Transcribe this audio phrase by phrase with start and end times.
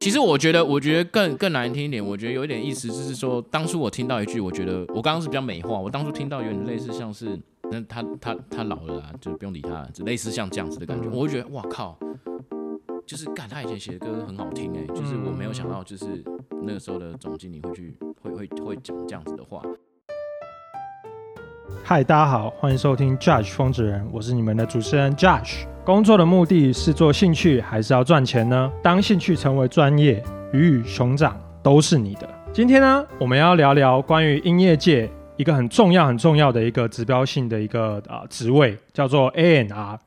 [0.00, 7.38] 其实我觉得，我觉得更更难听一点，我觉得有一点意思，就是说，当初我听到一句，我觉得我刚刚是比较美化，我当初听到有点类似像是，
[7.70, 11.98] 那他他他老了啊，就不用理他，就类似像这样子的感觉，我会觉得哇靠，
[13.04, 16.24] 就是干他以前写的歌很好听哎，就是我没有想到，就是
[16.62, 19.62] 那个时候的总经理会去会会会讲这样子的话。
[21.82, 25.64] 嗨，大家好，欢迎收听 Judge 疯子人，我是你们的主持人 Judge。
[25.84, 28.70] 工作的目的是做兴趣，还是要赚钱呢？
[28.82, 30.22] 当兴趣成为专业，
[30.52, 32.28] 鱼与熊掌都是你的。
[32.52, 39.98] 今天呢，我们要聊聊关于音乐界一个很重要、很重要的一个指标性的一个啊职位，叫做 ANR。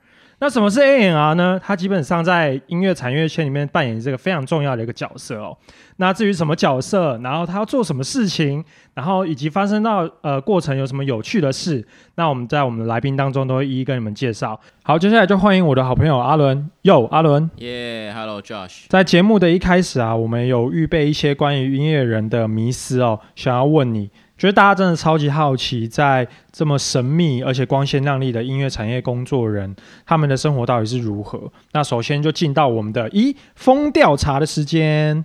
[0.43, 1.57] 那什么是 A&R 呢？
[1.63, 5.57] 它基本上在音乐产业圈里面扮演这个非常重要的一个角色哦。
[5.95, 8.61] 那至于什么角色，然后他要做什么事情，
[8.93, 14.59] 然后以及发生到呃过程有什么有趣的事，那我们在我们的来宾当中都会一一跟你们介绍。
[14.83, 16.69] 好，接下来就欢迎我的好朋友阿伦。
[16.81, 17.49] 哟，阿伦。
[17.59, 18.87] 耶，Hello Josh。
[18.89, 24.09] 在节目的一开始啊，我们有预备一些关于音乐人的迷思哦，想要问你。
[24.43, 29.73] 觉得大家真的超级好奇，在这么神秘而且光鲜亮丽的音乐产业工作人，
[30.05, 31.49] 他们的生活到底是如何？
[31.71, 35.23] 那首先就进到我们的一风调查的时间。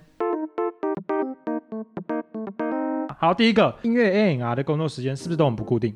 [3.17, 5.93] 好，第一个音乐 A N R 的工作时间是不是都很不固定？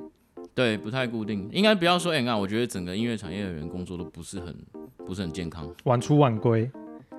[0.53, 1.47] 对，不太固定。
[1.53, 4.53] 应该不要说 A N R，我觉得整个音乐产业的人工作都不是很
[5.07, 6.69] 不是很健康，晚出晚归。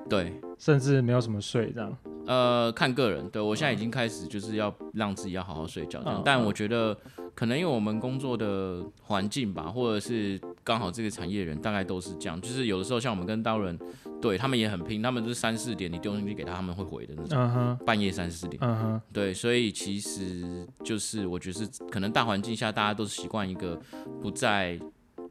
[0.07, 1.97] 对，甚至没有什么睡这样。
[2.27, 6.23] 呃，看个人，对我现在已经开始就是要让自己要好好睡觉这样。
[6.25, 6.97] 但我觉得
[7.35, 13.79] 可能因为我们工作的环境吧，或者是刚好这个产业人大概都是这样，就是有的时候像我们跟刀人，
[14.23, 19.03] 对他们也很拼，他们就是三四点你丢进去给他，他们会回的那种，半夜三四点。
[19.13, 23.79] 对，所以其实就是我觉得是可能大环境下大家都是习惯一个
[24.23, 24.81] 不在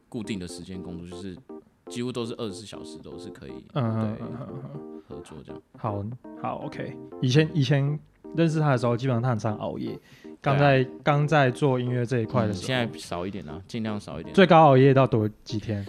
[0.10, 1.36] 固定的时间工作，就是
[1.88, 3.66] 几乎都是二十四小时都是可以。
[3.74, 4.93] 嗯对。
[5.24, 6.04] 合作这样，好
[6.42, 6.96] 好 OK。
[7.22, 8.00] 以前以前
[8.36, 9.98] 认识他的时候，基本上他很常熬夜。
[10.42, 14.36] 刚在刚在做音乐这一块的时候，现在少一点啊，尽量少一点。
[14.36, 15.86] 最高熬夜到多几天？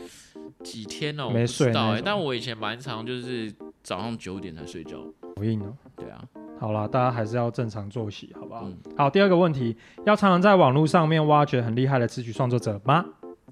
[0.62, 1.28] 几天哦？
[1.30, 2.00] 没睡到哎。
[2.02, 3.52] 但我以前蛮常，就是
[3.82, 4.98] 早上九点才睡觉。
[5.36, 5.76] 好硬哦。
[5.96, 6.22] 对啊。
[6.60, 8.70] 好啦，大家还是要正常作息，好不好？
[8.96, 13.04] 好，第二个问题，要常常在网络上面挖掘很厉害的词曲创作者吗？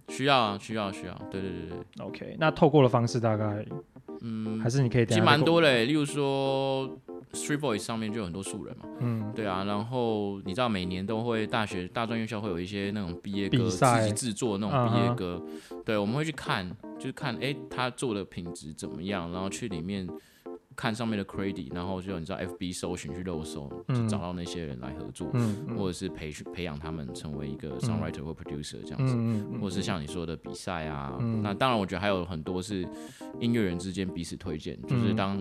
[0.09, 1.15] 需要啊，需要，需要。
[1.31, 2.07] 对对对对。
[2.07, 3.67] OK，那透过的方式大概？
[4.23, 5.07] 嗯，还是你可以。
[5.07, 6.89] 其实蛮多嘞，例如说
[7.33, 8.85] ，Street Voice 上面就有很多素人嘛。
[9.01, 9.65] 嗯，对啊。
[9.65, 15.43] 然后你知道每年都会大学大专院校会有一些那种毕业歌自己制作那种毕业歌，
[15.85, 20.09] 对，我们会去看，就是看哎他做的品质怎么样，然后去里面。
[20.77, 25.31] 看上面的 credit，然后就你知道 FB 搜寻去漏搜，就找到那些人来合作，
[25.77, 29.17] 或者是培训培养他们成为一个 songwriter 或 producer 这样子，
[29.61, 31.19] 或者是像你说的比赛啊。
[31.43, 32.87] 那当然，我觉得还有很多是
[33.41, 35.39] 音乐人之间彼此推荐，就是当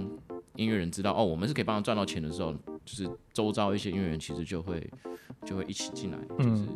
[0.56, 2.54] 音乐人知道哦，我们是可以帮他赚到钱的时候，
[2.86, 4.90] 就是周遭一些音乐人其实就会。
[5.44, 6.68] 就会一起进来，就是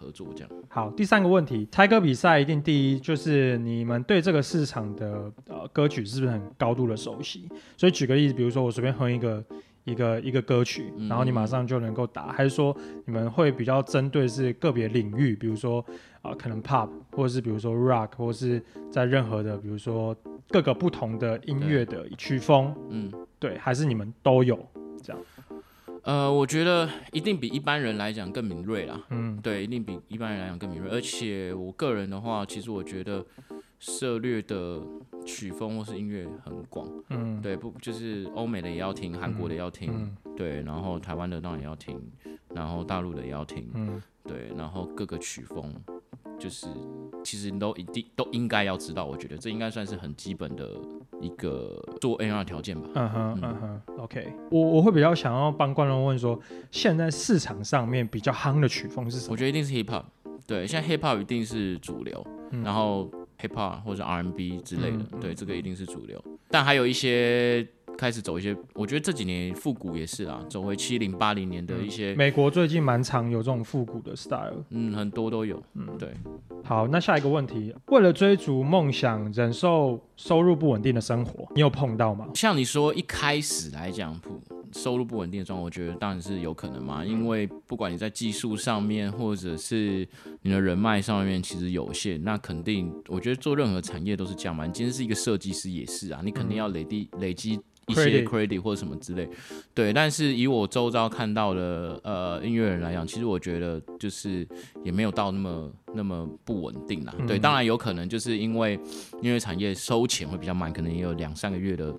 [0.00, 0.50] 合作这样。
[0.70, 7.46] 好，第三个问题，猜歌比赛一定第一，就是你们对这个市场的呃歌曲是不是很高度的熟悉？
[7.76, 9.44] 所以举个例子，比如说我随便哼一个
[9.84, 15.84] 一个一个歌曲，然后你马上就能够打，还是说你们会比较针对是个别领域，比如说
[16.22, 20.16] 啊可能 pop，或者是比如说 rock，或是在任何的比如说
[20.48, 24.58] 各个不同的音乐的曲风，嗯，对，还是你们都有
[25.02, 25.22] 这样？
[26.02, 29.02] 呃，我觉得一定比一般人来讲更敏锐啦。
[29.08, 30.90] 嗯，对，一定比一般人来讲更敏锐。
[30.90, 33.24] 而且我个人的话，其实我觉得
[33.78, 34.82] 涉略的
[35.24, 36.88] 曲风或是音乐很广。
[37.08, 42.00] 嗯，对，不就是欧美的也要听，韩国的也要听，对，然后台湾的当然也要听，
[42.54, 43.68] 然后大陆的也要听。
[43.74, 45.72] 嗯，对，然后各个曲风。
[46.36, 46.66] 就是，
[47.22, 50.68] 其实你都一定都应该要知道，我觉得这应该算是很基本的
[51.20, 52.88] 一个做 N R 条件吧。
[52.94, 54.32] 嗯哼，嗯哼，OK。
[54.50, 56.38] 我我会比较想要帮观众问说，
[56.72, 59.32] 现在市场上面比较夯的曲风是什么？
[59.32, 60.04] 我觉得一定是 Hip Hop。
[60.44, 62.26] 对，现在 Hip Hop 一定是主流，
[62.64, 63.08] 然后
[63.46, 66.22] Hip Hop 或者 R N B 之类的，对，这个一定是主流。
[66.48, 67.66] 但还有一些。
[67.96, 72.14] 开始走一些，我觉得这几年复古也是啊，走回七零八零年的一些。
[72.14, 76.10] 美国最近蛮常有这种复古的 style，嗯，很多都有，嗯，对。
[76.62, 82.28] 好，那下一个问题，为了追逐梦想，忍受收入不稳定的生活，你有碰到吗？
[82.34, 84.18] 像你说一开始来讲，
[84.72, 90.08] 收入不稳定的状况，我觉得当然是有可能嘛，因为不管你在技术上面，或者是
[90.42, 94.66] 你的人脉上面，其实有限，那肯定，我觉得做任何产业都是这样嘛。
[94.66, 97.60] 你今天是一个设计师，也是啊，你肯定要累积累积。
[97.88, 99.28] 一些 credit 或者什么之类，
[99.74, 104.46] 对，但是以我周遭看到的呃音乐人来讲，其实我觉得就是
[104.82, 107.14] 也没有到那么那么不稳定啦。
[107.26, 108.74] 对，当然有可能就是因为
[109.20, 111.94] 音乐产业收钱会比较慢，可能也有两三个月的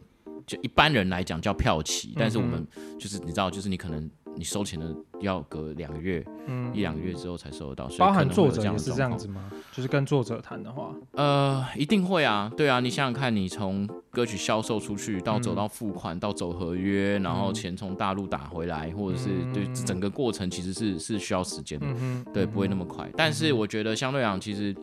[0.47, 2.65] 就一般人来讲叫票期，但是我们
[2.99, 4.09] 就是你知道，就是你可能。
[4.35, 9.49] 你收钱的要隔两个月，嗯，一两个月之后才收得到，包含作者也是这样子吗？
[9.71, 21.87] 就是跟作者谈的话，呃，一定会啊，对啊，你想想看，你从歌曲销售出去到走到付款到走合约，然后钱从大陆打回来，或者是对整个过程其实是是需要时间的，
[22.33, 23.09] 对，不会那么快。
[23.15, 24.75] 但是我觉得相对讲，其实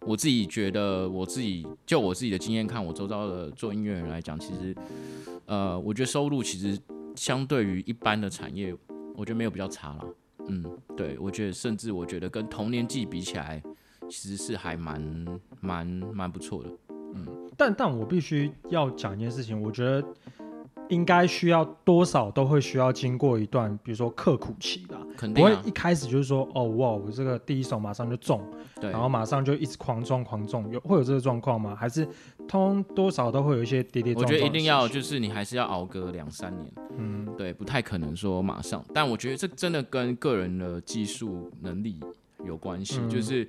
[0.00, 4.74] 我自己觉得，我自己就我自己的经验看，我周遭的做音乐人来讲，其实，
[5.46, 6.78] 呃，我觉得收入其实。
[7.18, 8.72] 相对于一般的产业，
[9.14, 10.04] 我觉得没有比较差了。
[10.46, 10.64] 嗯，
[10.96, 13.60] 对，我觉得甚至我觉得跟同年纪比起来，
[14.08, 15.26] 其实是还蛮
[15.60, 16.70] 蛮蛮不错的。
[17.14, 20.02] 嗯，但但我必须要讲一件事情，我觉得。
[20.88, 24.98] 应该需要多少都会需要经过一段，比如说刻苦期啦，
[25.34, 28.42] 不会一开始就是说哦哇，我这个第一手马上就中，
[28.80, 31.74] 对，然后马上就一直狂中狂中，有会有这个状况吗？
[31.74, 32.08] 还是
[32.46, 34.34] 通多少都会有一些跌跌撞撞？
[34.34, 38.84] 我觉得一定要就是你还是要熬个两三年，嗯，对，不太可能说马上。
[38.94, 42.00] 但我觉得这真的跟个人的技术能力
[42.44, 43.48] 有关系，就是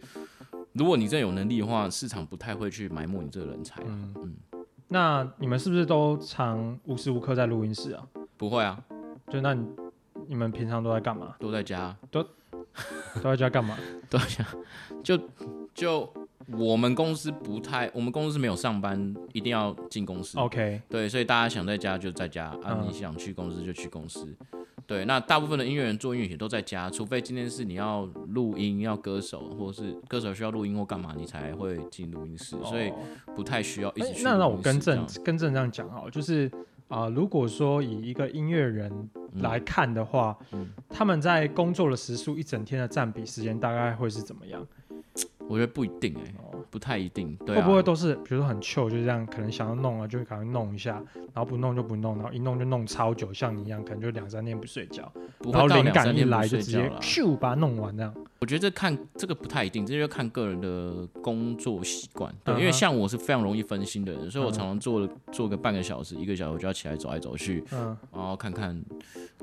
[0.73, 4.35] 如果你真有能力的话，市场不太会去埋没你这个人才，嗯嗯。
[4.89, 8.03] 那你们是不是都常无时无刻在录音室啊？
[8.37, 8.83] 不会啊，
[9.29, 9.67] 就那你
[10.27, 11.35] 你们平常都在干嘛？
[11.39, 13.77] 都在家，都都在家干嘛？
[14.09, 14.45] 都在家，
[15.03, 15.19] 就
[15.75, 16.11] 就
[16.47, 20.39] 我们公司不太，我们公司是没有上班，一定要进公司。
[20.39, 24.35] OK，对，所以大家想在家就在家，啊，你想去公司就去公司。
[24.89, 32.91] 对，那大部分的音乐人做音乐也都在家，除非今天是你要录音、要歌手，或者是歌手需要录音或干嘛，你才会进录音室，所以
[33.35, 34.23] 不太需要一直去。
[34.23, 36.51] 那那我更正更正这样讲好，就是
[36.87, 38.91] 啊，如果说以一个音乐人
[39.35, 40.35] 来看的话，
[40.89, 44.67] 他们在工作的时数一整天的占比时间大概会是怎么样？
[45.49, 46.33] 我觉得不一定哎，
[46.69, 47.35] 不太一定。
[47.47, 51.03] 会不会都是比如说很糗，就这样，可能想要弄啊，就会赶快弄一下，
[51.33, 55.11] 然后不弄就不弄，然后一弄就弄超久，像你一样，可能就两三天不睡觉，
[55.51, 58.13] 然后灵感一来就直接咻把它弄完这样。
[58.39, 62.33] 我觉得这看这个不太一定，这就看个人的工作习惯。
[62.45, 68.81] 对，因为像我是非常容易分心的人，所以我常常做做个半个小时、一个小时，我就要起来走来走去，嗯，然后看看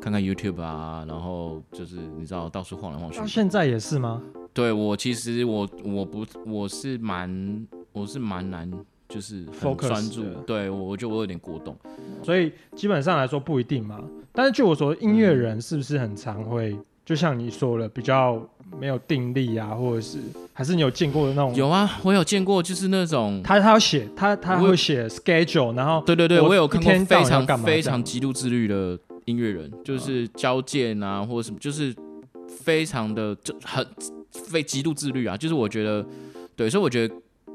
[0.00, 3.20] 看看 YouTube 啊，然后就是你知道到处晃来晃去。
[3.26, 4.22] 现在也是吗？
[4.56, 8.72] 对我其实我我不我是蛮我是蛮难
[9.06, 11.76] 就是很专注，对我我觉得我有点过动，
[12.22, 14.00] 所以基本上来说不一定嘛。
[14.32, 16.74] 但是据我说，音乐人是不是很常会
[17.04, 18.42] 就像你说了，比较
[18.80, 20.18] 没有定力啊，或者是
[20.54, 21.54] 还是你有见过的那种？
[21.54, 31.94] 有啊，我有见过，就是那种他他要写他他会写 schedule，然后对对对，我有看过非常非常极度自律的音乐人，就是交件啊或者什么，就是
[32.48, 33.86] 非常的就很。
[34.44, 36.06] 非极度自律啊，就是我觉得，
[36.54, 37.14] 对，所以我觉得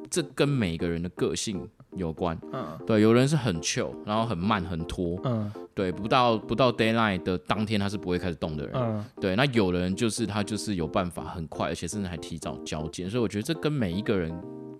[0.09, 2.37] 这跟每个人的个性有关。
[2.51, 5.19] 嗯，对，有人是很 chill，然后很慢很拖。
[5.23, 8.75] 嗯，对，不到不到 d a y l i g h t 的当天他是不会开始动的人。
[8.75, 13.09] 嗯，对，那有的人就是他就是有办法很快，而且甚至还提早交接。
[13.09, 14.33] 所以我觉得这跟每一个人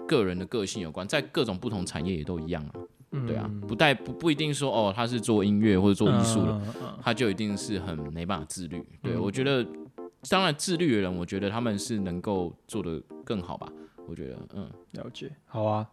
[0.07, 2.71] 个人的个性有关，在各种不同产业也都一样啊。
[3.13, 6.61] 嗯，对啊，不带不不一定说哦，他是做音乐或者做艺术的，
[7.01, 8.81] 他就一定是很没办法自律。
[9.01, 9.65] 对我觉得。
[10.29, 13.67] 当然，自律的人，我觉得他们是能够做得更好吧。
[14.07, 15.89] 我觉得，嗯，了解，好啊。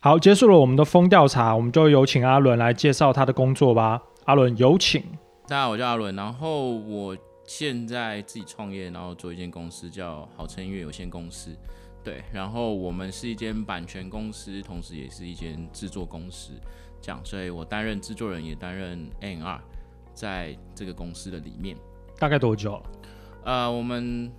[0.00, 4.00] 好，结束了我们的风调查，我们就有请阿伦来介绍他的工作吧。
[4.26, 5.02] 阿伦，有请。
[5.48, 11.50] 大家好，我叫阿伦，然后我现在自己创业，然后做一间公司叫好成音乐有限公司。
[12.04, 16.52] 对，然后我们是一间版权公司，同时也是一间制作公司，
[17.00, 19.60] 这样，所以我担任制作人，也担任 A&R。
[20.14, 21.76] 在这个公司的里面，
[22.18, 22.82] 大概多久了？
[23.44, 24.32] 呃，我们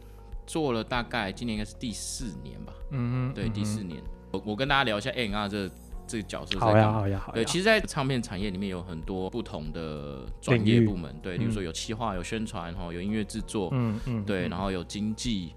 [0.47, 2.73] 做了大概今年应该是第四年吧。
[2.91, 4.01] 嗯嗯，对，第四年。
[4.31, 5.69] 我我跟大家聊一下 N R 这
[6.07, 6.59] 这个角色。
[6.59, 7.33] 好呀，好呀，好。
[7.33, 11.13] 对，其实，在唱片产业里面有很多不同的专业部门。
[11.21, 15.53] 对，比如说有企划、有宣传，哈，有音乐制作，嗯嗯，对，然后有经济，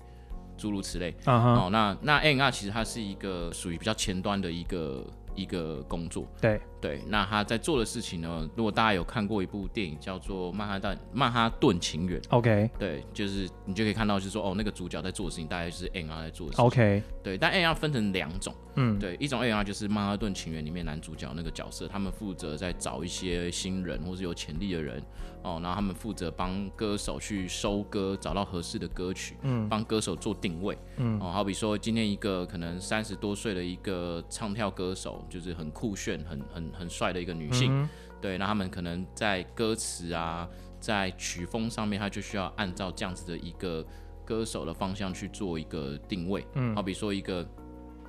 [0.57, 1.15] 诸如此类。
[1.27, 5.07] 哦，那那 A&R 其实它是一个属于比较前端的一个。
[5.39, 8.49] 一个工作，对对，那他在做的事情呢？
[8.55, 25.03] 如果大家有看过一部电影叫做《曼哈顿曼哈顿情缘》，OK，对，就是你就可以看到，就是说哦，那个主角在做的事情，大概是 N R 在做的事情，OK，对，但 N R 分成两种，嗯，对，一种 N R 就是《曼哈顿情缘》里面男主角那个角色，他们负责在找一些新人或是有潜力的人。
[25.45, 37.89] 哦，然后他们负责帮歌手去收歌，找到合适的歌曲，嗯，帮歌手做定位，嗯，哦，好比说今天一个可能三十多岁的一个唱跳歌手，就是很酷炫、很很很帅的一个女性，
[38.21, 40.49] 对，那他们可能在歌词啊，
[40.81, 43.85] 在曲风上面，他就需要按照这样子的一个
[44.25, 47.47] 歌手的方向去做一个定位，嗯，好比说一个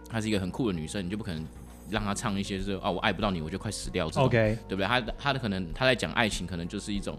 [0.09, 1.45] 她是一个很酷的女生，你就不可能。
[1.91, 4.85] 让他唱一些就是啊我爱不到你我就快死掉这种，OK，对不对？
[4.85, 7.17] 他他的可能他在讲爱情，可能就是一种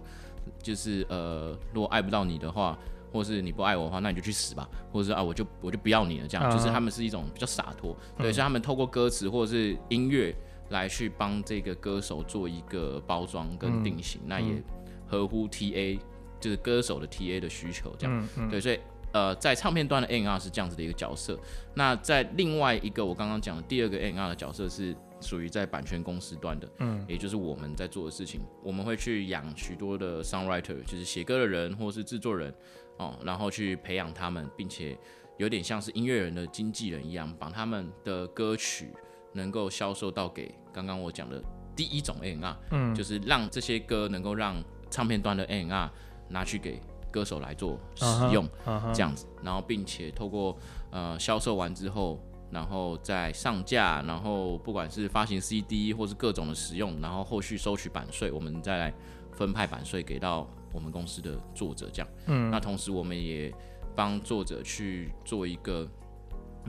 [0.62, 2.78] 就是呃，如果爱不到你的话，
[3.12, 6.48] 或是你不爱我的话，那你就去死吧，或者是啊我就我就不要你了，这样。
[6.52, 10.32] 就是他们是一种比较洒脱，对，所以他们透过歌词或者是音乐
[10.70, 14.62] 来去帮这个歌手做一个包装跟定型，那也
[15.06, 15.98] 合乎 TA
[16.40, 18.80] 就是歌手的 TA 的需求，这样，对，所以。
[19.12, 21.36] 呃，在唱片端的 N R 是这样子的一个角色，
[21.74, 32.54] 那在另外一个我刚刚讲的第二个 N R 的角色是属于在版权公司端的，嗯，也就是我们在做的事情，我们会去养许多的 songwriter，就是写歌的人或是制作人，
[32.98, 34.96] 哦，然后去培养他们，并且
[35.38, 38.92] 有点像是音乐人的经纪人一样，把他们的歌曲
[39.32, 41.42] 能够销售到给刚刚我讲的
[41.74, 45.90] 第一种 N R，嗯，就是让这些歌能够让唱片端的 N R
[46.28, 46.80] 拿去给。
[47.12, 48.48] 歌手来做使用
[48.94, 50.56] 这样子，然后并且透过
[50.92, 52.20] 呃销售完之后，
[52.52, 58.94] 然后再上架，然后不管是发行 CD 或是各种的使用，然后后续收取版税，我们再来
[59.32, 62.08] 分派版税给到我们公司的作者这样。
[62.26, 63.52] 嗯，那同时我们也
[63.96, 65.88] 帮作者去做一个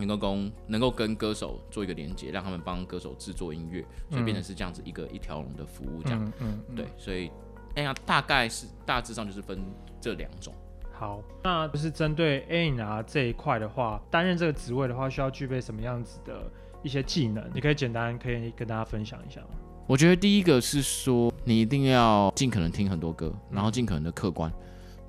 [0.05, 6.33] 能够跟能够跟歌手做一个连接，让他们帮歌手制作音乐，所以变成是这样子一个一条龙的服务这样。
[6.39, 7.31] 嗯，对，所以
[7.75, 9.59] 哎呀，大概是大致上就是分。
[10.03, 10.51] 这两种
[10.91, 17.47] 好，那就是针对 A R 这一块的话，担任这个职位的话，需要具备什么样子的一些技能？
[17.53, 19.49] 你可以简单可以跟大家分享一下吗？
[19.85, 24.51] 我觉得第一个是说，你一定要尽可能听很多歌，然后尽可能的客观。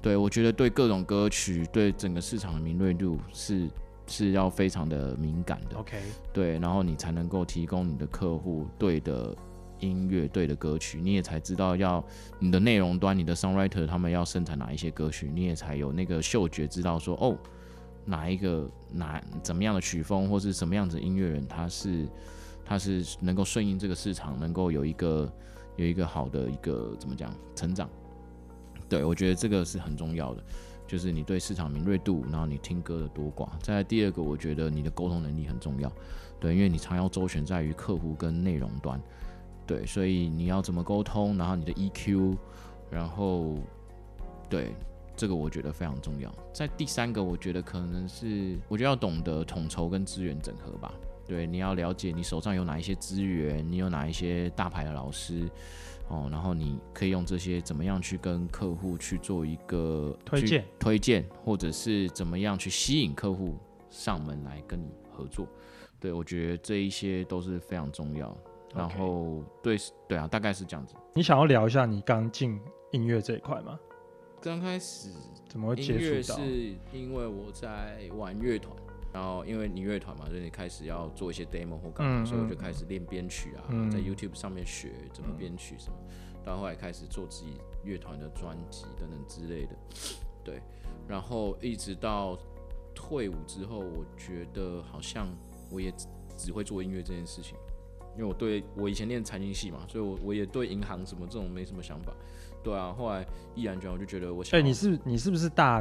[0.03, 3.67] 对我觉得对各种歌曲，对整个市场的敏锐度是
[4.07, 5.77] 是要非常的敏感的。
[5.77, 6.01] OK，
[6.33, 9.37] 对，然后你才能够提供你的客户对的。
[9.81, 12.01] 音乐对的歌曲，你也才知道要
[12.39, 17.37] 你的内容端，你的 songwriter 他们要生产哪一些歌曲，你也才有那个嗅觉知道说哦，
[18.05, 22.07] 哪一个哪怎么样的曲风或是什么样子音乐人，他是
[22.65, 25.29] 他是能够顺应这个市场，能够有一个
[25.75, 27.91] 有一个好的一个怎么讲成长。
[28.89, 30.45] 对我觉得这个是很重要的，
[30.93, 33.49] 就是你对市场敏锐度，然后你听歌的多寡。
[33.63, 35.91] 再第二个，我觉得你的沟通能力很重要，
[36.39, 39.01] 对，因为你常要周旋在于客户跟内容端。
[39.67, 42.37] 对，所以你要怎么沟通，然后你的 EQ，
[42.91, 43.55] 然后
[44.51, 44.75] 对
[45.17, 46.31] 这个我觉得非常重要。
[46.53, 50.93] 在第三个，我觉得可能是我觉得要懂得统筹跟资源整合吧。
[51.27, 55.49] 对，你要了解你手上有哪一些资源，你有哪一些大牌的老师
[56.12, 63.57] 哦，然后你可以用这些怎么样去跟客户去做一个推荐，推荐，或者是怎么样去吸引客户
[63.88, 65.49] 上门来跟你合作。
[65.99, 68.37] 对我觉得这一些都是非常重要。
[68.75, 69.76] 然后对
[70.07, 70.95] 对啊，大概是这样子。
[71.14, 73.78] 你想要聊一下你刚进音乐这一块吗？
[74.40, 75.09] 刚开始
[75.49, 76.38] 怎么会接触到？
[76.38, 78.76] 是因为我在玩乐团，
[79.12, 85.97] 然后因为你乐团嘛，所以你开始要做一些 demo 或干嘛，所以我就开始练编曲啊，在 YouTube 上面学怎么编曲什么。
[86.45, 87.52] 到后来开始做自己
[87.85, 89.76] 乐团的专辑等等之类的。
[90.42, 90.61] 对，
[91.07, 92.37] 然后一直到
[92.95, 95.28] 退伍之后，我觉得好像
[95.71, 95.92] 我也
[96.37, 97.57] 只会做音乐这件事情。
[98.14, 102.12] 因为我对我以前练财经系嘛，所以我我也对银行什么这种没什么想法。
[102.62, 104.59] 对啊，后来毅然决然，我就觉得我想。
[104.59, 105.81] 哎，你是你是不是大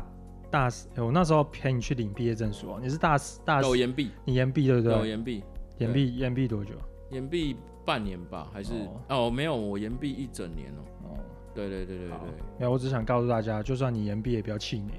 [0.51, 0.88] 大四？
[0.98, 2.79] 我那时候陪你去领毕业证书哦。
[2.81, 3.62] 你是大四大？
[3.62, 4.93] 有延毕，你延毕对不对？
[4.93, 5.43] 有延毕，
[5.77, 6.74] 延毕延毕多久？
[7.10, 7.55] 延毕
[7.86, 8.74] 半年吧，还是
[9.10, 10.81] 哦没有，我延毕一整年哦。
[11.05, 11.17] 哦，
[11.55, 12.17] 对对对对对。
[12.60, 14.91] 没有，我只想告诉大家，就算你延毕也不要气馁，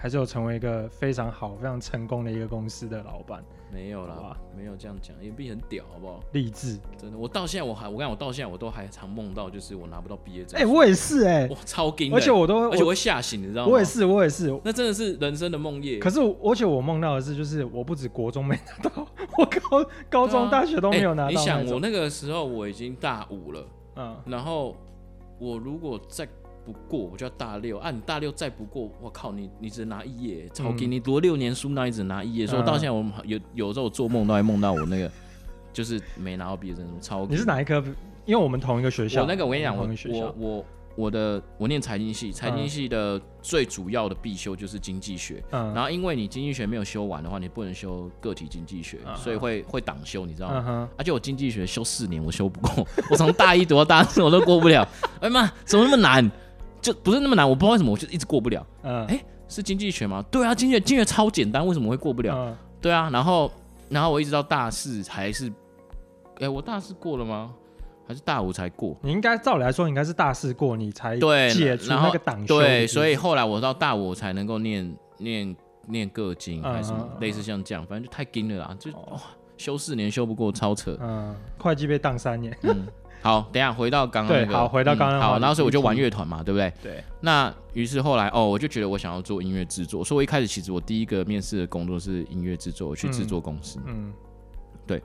[0.00, 3.44] 还是有成为一个非常好、非常成功的一个公司的老板。
[3.70, 6.20] 没有啦，没有这样讲，也毕很屌，好不好？
[6.32, 10.58] 励志，真的，我到现在我还，我讲我到现在我都还常梦到，就是我拿不到毕业证。
[10.58, 13.70] 哎，我也是哎，我，超惊，而且我都，而且我会吓醒，你知道吗？
[13.70, 16.00] 我也是，我也是，那真的是人生的梦魇。
[16.00, 19.06] 可是，而且我梦到的是，就是我不止国中没拿到，
[19.38, 21.30] 我高高中、大学都没有拿到。
[21.30, 23.64] 你想，我那个时候我已经大五了，
[23.96, 24.74] 嗯，然后
[25.38, 26.26] 我如果再。
[26.64, 27.90] 不过我就要大六啊！
[27.90, 29.50] 你大六再不过，我靠你！
[29.58, 32.46] 你只能拿一页，超给你读六年书，那你只拿一页。
[32.46, 35.10] 所以到现在我们有有时候我做梦都还梦到我那个，
[35.72, 37.26] 就是没拿到毕业证书，超。
[37.26, 37.82] 你是哪一科？
[38.26, 39.22] 因为我们同一个学校。
[39.22, 40.64] 我那个我跟你讲，我我我
[40.96, 45.42] 我的我念财经系，财经系的最主要的必修就是经济学。
[45.50, 45.72] 嗯。
[45.72, 50.88] 然后因为你经济学没有修完的话，你不能修个体经济学，所以会会挡修，你知道吗？
[50.98, 54.86] 而且我经济学修四年，我修不过，我从大一读到大四我都过不了。
[55.20, 56.30] 哎妈，怎么那么难？
[56.80, 58.66] 就不是那么难，我不知道为什么我就一直过不了。
[58.82, 60.24] 嗯，哎，是经济学吗？
[60.30, 62.56] 对啊，经济经济学超简单，为什么会过不了？
[62.80, 63.50] 对啊，然后
[63.88, 65.52] 然后我一直到大四还是，
[66.38, 67.52] 哎，我大四过了吗？
[68.08, 68.96] 还是大五才过？
[69.02, 72.58] 你应该照理来说应该是大四过，你才对解除那个党修。
[72.58, 75.56] 对，所以后来我到大五才能够念念
[75.86, 79.20] 念个经还是什么，类似像这样，反正就太精了啦，就哇。
[79.56, 80.96] 修四年修不过，超扯。
[81.02, 82.56] 嗯，会计被当三年。
[82.62, 82.86] 嗯，
[83.22, 86.72] 好，等下回到刚刚那个，好，回到刚刚好，然后所以我就玩乐团嘛，对不对？
[86.82, 87.04] 对。
[87.20, 93.78] 那于是后来哦，我就觉得我想要做音乐制作，所以我一开始其实我第一个面试的工作是音乐制作，我去制作公司。
[93.86, 94.12] 嗯，
[94.86, 95.02] 对。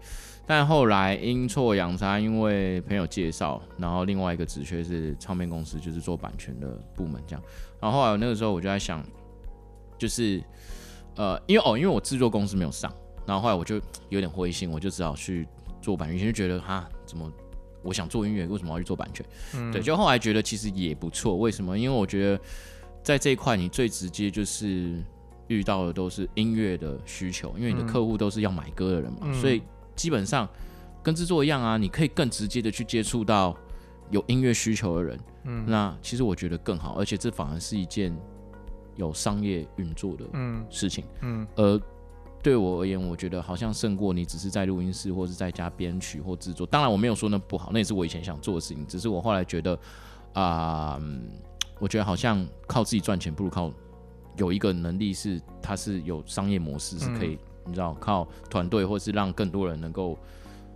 [0.48, 7.44] 但后来阴错阳差，因为朋友介绍，然后另外一个职缺是唱片公司，就是做版权的部门这样。
[7.82, 9.04] 然后后来那个时候我就在想，
[9.98, 10.40] 就是
[11.16, 12.94] 呃，因为哦，因为我制作公司没有上，
[13.26, 15.48] 然后后来我就有点灰心，我就只好去
[15.82, 17.32] 做版权，就觉得哈，怎么
[17.86, 19.26] 我想做音乐，为什么要去做版权？
[19.72, 21.38] 对，就后来觉得其实也不错。
[21.38, 21.78] 为什么？
[21.78, 22.44] 因为我觉得
[23.04, 25.02] 在这一块，你最直接就是
[25.48, 29.62] 遇到的都是音乐的需求，因为你的客户都是要买歌的人嘛，所以。
[29.96, 30.46] 基本上
[31.02, 33.56] 跟制作一样啊，你可以更直接的去接触到
[34.12, 35.18] 有音乐需求的人。
[35.46, 38.14] 嗯，那其实我觉得更好，而且这反而是一件
[38.98, 40.26] 有商业运作的
[40.70, 41.06] 事情。
[41.22, 41.82] 嗯，而
[42.46, 46.64] 对我而言，我觉得好像胜过你只是在录音室或是在家编曲或制作。
[46.68, 48.86] 当然，我没有说那不好，那也是我以前想做的事情。
[48.86, 49.80] 只是我后来觉得
[50.34, 51.02] 啊，
[51.80, 53.72] 我觉得好像靠自己赚钱，不如靠
[54.38, 57.40] 有一个能力是它是有商业模式是可以。
[57.66, 60.16] 你知道靠团队，或是让更多人能够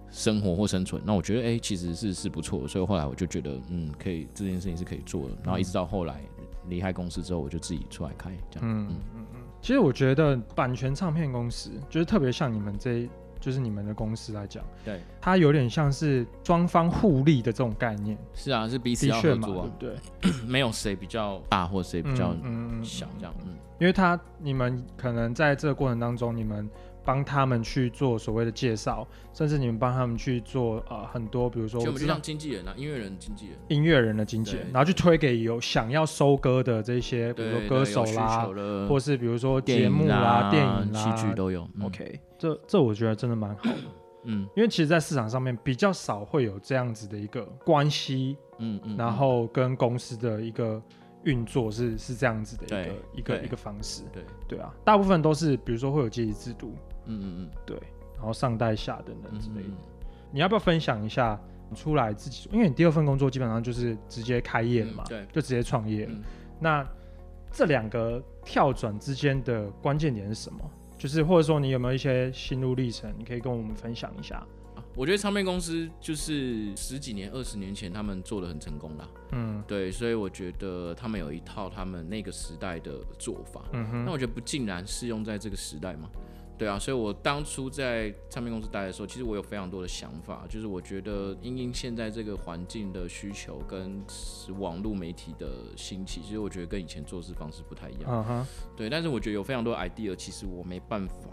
[0.10, 2.68] 生活或生存，那我觉得哎，其实是是不错的。
[2.68, 5.36] 所以后来我就觉得，嗯，可以这件事情是可以做的。
[5.44, 6.20] 然后一直到后来
[6.68, 8.68] 离开公司之后，我就自己出来开这样。
[8.68, 9.19] 嗯嗯嗯嗯。
[9.62, 13.08] 其实我觉得版权唱片公司，就是特别像你们这，
[13.40, 18.18] 就是你们的公司来讲，对，它有点像是双方互利的这种概念。
[18.34, 20.32] 是啊，是彼此要合作，对对？
[20.48, 22.36] 没有谁比较大，或谁比较
[22.84, 23.34] 小这样。
[23.46, 23.56] 嗯。
[23.80, 26.70] 因为他你们可能在这个过程当中，你们
[27.10, 38.48] 帮他们去做所谓的介绍，甚至你们帮他们去做呃很多，比如说就像经纪人啊，音乐人经纪人，音乐人的经纪人，然后去推给有想要收歌的这些，比如说歌手啦，
[38.88, 41.68] 或是比如说节目啦、电影啦、戏剧都有。
[41.82, 43.78] OK，这这我觉得真的蛮好的，
[44.26, 50.80] 嗯，因为其实，在市场上面比较少会有这样子的一个关系，嗯嗯，然后跟公司的一个。
[51.26, 54.24] 运作是是这样子的一个一个一个方式，对。
[54.48, 56.74] 对啊，大部分都是比如说会有阶级制度，
[57.06, 57.78] 嗯嗯嗯，对，
[58.18, 59.70] 然后上代下等等之类的。
[60.32, 61.40] 你要不要分享一下
[61.76, 62.50] 出来自己？
[62.52, 66.14] 因为你第二份工作基本上就是直接开业了嘛，对，就直接创业了。
[66.60, 66.88] 那
[67.52, 70.60] 这两个跳转之间的关键点是什么？
[70.98, 74.46] 就是或者说你有没有一些心路历程，你可以跟我们分享一下。
[74.96, 79.08] 我觉得唱片公司就是十几年、二十年前他们做的很成功啦。
[79.32, 86.10] 嗯，对，所以我觉得他们有一套他们那个时代的做法，嗯哼，那我觉得不尽然适用在这个时代嘛，
[86.60, 94.04] 对啊，所以我当初在唱片公司待的时候，其实我有非常多的想法，就是我觉得因因现在这个环境的需求跟
[94.60, 101.30] 网络媒体的兴起，其实我觉得跟以前做事方式不太一样，嗯哼，对，但是我觉得有非常多 idea，其实我没办法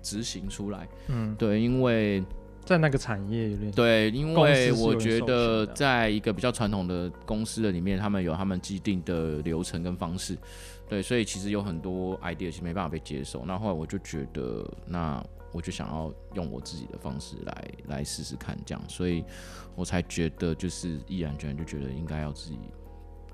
[0.00, 2.24] 执行出来，嗯，对，因为。
[2.64, 10.38] 在那个产业有点对，因为我觉得在一个比较传统的公司的里面，他们有他们既定的流程跟方式，
[10.88, 13.44] 对，所以其实有很多 idea 其实没办法被接受。
[13.44, 15.22] 那后来我就觉得，那
[15.52, 19.24] 我就想要用我自己的方式来来试试看，这样，所以
[19.74, 22.58] 我才觉得就是毅然决然就觉得应该要自己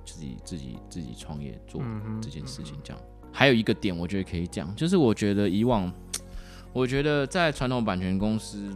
[0.07, 1.83] 自己自己自己创业做
[2.23, 2.79] 这件事情。
[2.83, 5.93] 这样还有一个点，我觉得可以讲，就是我觉得以往
[6.73, 8.73] 我觉得在传统版权公司。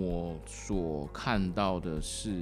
[0.00, 2.32] 我所看到的是，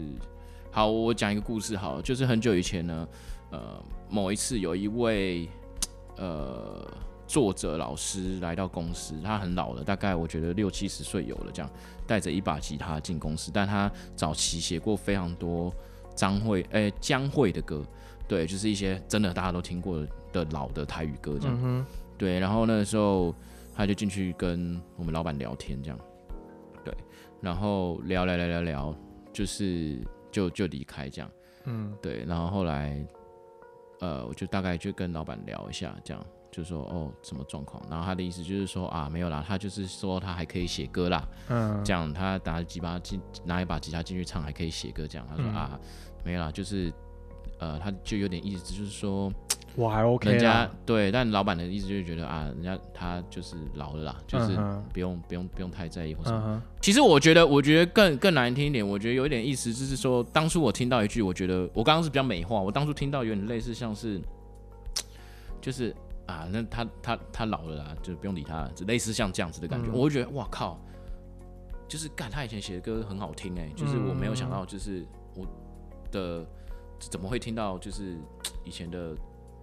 [0.71, 3.09] 好，我讲一个故事，好，就是很久以前呢，
[3.51, 3.61] 呃，
[4.09, 5.47] 某一次有一位
[6.17, 6.87] 呃
[7.27, 11.71] 作者老师来到公司，他很老了，大概我觉得六七十岁有了，这样
[12.07, 15.71] 带着一把吉他进公司，但他早期写过非常多
[16.15, 17.85] 张惠诶江蕙的歌，
[18.27, 21.87] 对，就是一些真的大家都听过的老的台语歌这样，
[22.17, 23.35] 对，然后那个时候
[23.75, 25.99] 他就进去跟我们老板聊天这样。
[27.43, 28.97] 然后聊聊聊聊聊，
[29.33, 29.99] 就是
[30.31, 31.31] 就就离开这样，
[31.65, 32.25] 嗯，对。
[32.25, 33.05] 然后后来，
[34.01, 37.83] 呃，我就大概就跟老板聊一下，这样就说哦什么状况。
[37.91, 45.27] 然后他的意思就是说啊没有啦，他就是说他还可以写歌啦，嗯，这样他拿几把进拿一把吉他进去唱还可以写歌这样。
[45.29, 45.79] 他说啊
[46.25, 46.93] 没有啦，就是
[47.59, 49.33] 呃他就有点意思，就是说。
[49.75, 54.55] 我还 OK，人家对，但老板的意思就是觉得啊，人家他就是老了啦，就是
[54.93, 56.63] 不用不用不用太在意或什么。
[56.81, 64.21] 其实我觉得，我觉得更更难听一点，我觉得有一点意思，就是说，当初我听到一句，我觉得我刚刚是比较美化，我当初听到有点类似像是，
[65.59, 65.95] 就是
[66.27, 69.91] 啊，那他他他老了啦，就不用理他，就类似像这样子的感觉。
[69.91, 70.79] 我会觉得哇靠，
[71.89, 75.03] 就是干他以前写的歌很好听哎，就是我没有想到，就是
[75.35, 75.47] 我
[76.11, 76.45] 的
[76.99, 78.19] 怎么会听到就是
[78.65, 79.17] 以前的。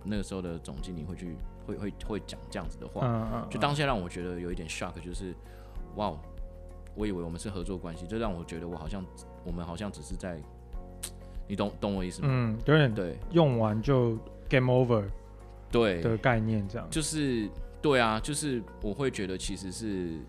[0.04, 1.36] 那个时候的总经理会去
[1.68, 5.34] 会会会讲这样子的话，就当下让我觉得有一点 shock，就是
[5.96, 6.14] 哇，
[6.96, 9.06] 我以为我们是合作关系，就让我觉得我好像
[9.46, 10.42] 我们好像只是在，
[11.48, 12.28] 你懂懂我意思吗？
[12.30, 14.18] 嗯，有点对，用完就
[14.50, 15.04] game over，
[15.72, 16.02] 对。
[16.02, 17.50] 的概念这样，就是
[17.82, 20.20] 对啊，就是我会觉得其实是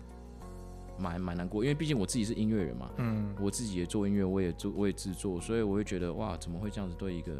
[0.97, 7.33] 蛮蛮难过，因为毕竟我自己是音乐人嘛，嗯，我自己也做音乐，我也做我也制作，所以我会觉得哇，怎么会这样子对一个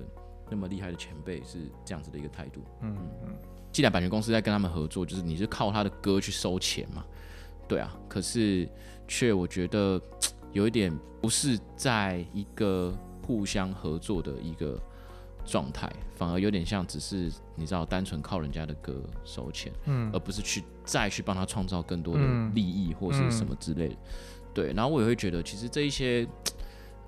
[0.52, 2.62] 那么厉害的前辈是这样子的一个态度？
[2.82, 3.36] 嗯嗯，
[3.72, 7.04] 既然版权公司在跟他们合作，就是你是靠他的歌去收钱嘛，
[7.68, 8.70] 对啊，可是。
[9.08, 10.02] 却我觉得
[10.54, 14.82] 有一点不是在一个互相合作的一个
[15.44, 22.22] 状态，反而有点像只是你知道单纯靠人家的歌收钱，嗯，而不是去再去帮他创造更多的
[22.54, 23.96] 利益或是什么之类的。
[24.54, 26.26] 对，然后我也会觉得，其实这一些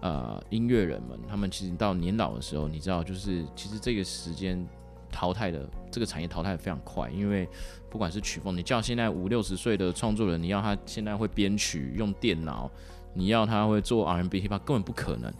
[0.03, 4.63] 呃音乐人们，他们其实到年老的时候，你知道，就是其实这个时间
[5.11, 7.49] 淘汰的这个产业淘汰的非常快，因为。
[7.89, 12.67] 不管是曲风，你叫现在五六十岁的创作人，你要他现在会编曲用电脑，
[13.13, 15.31] 你要他会做 R&B hip hop，根本不可能。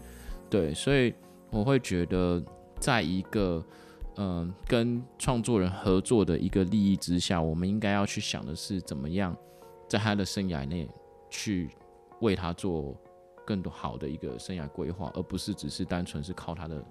[0.52, 1.12] 对，所以
[1.49, 2.39] 我会觉得，
[2.80, 3.65] 在一个
[4.17, 9.36] 嗯跟创作人合作的一个利益之下，我们应该要去想的是怎么样
[9.89, 10.88] 在他的生涯内
[11.32, 11.71] 去
[12.21, 12.95] 为他做
[13.45, 16.84] 更多好的一个生涯规划，而不是只是单纯是靠他的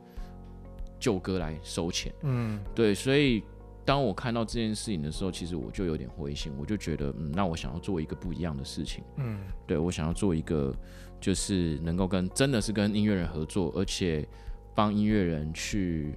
[0.99, 2.13] 旧歌来收钱。
[2.23, 3.43] 嗯，对，所以。
[3.85, 10.73] 当我看到这件事情的时候，其实我就有点灰心，我就觉得，嗯，那我想要做一个不一样的事情，嗯，对我想要做一个，
[11.21, 14.25] 就是能够跟真的是跟音乐人合作，而且
[14.73, 16.15] 帮音乐人去，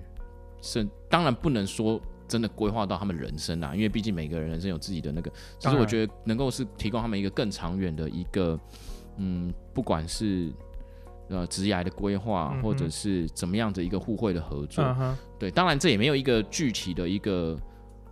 [0.62, 8.60] 是当然不能说真的规划到他们人生啊，因为毕竟每个人人生有自己的那个，其实我觉得能够是提供他们一个更长远的一个，
[9.18, 10.52] 嗯，不管是。
[11.28, 14.96] 呃，职业的规划，或者是怎么样的一个互惠的合作，
[15.40, 17.58] 对，当然这也没有一个具体的一个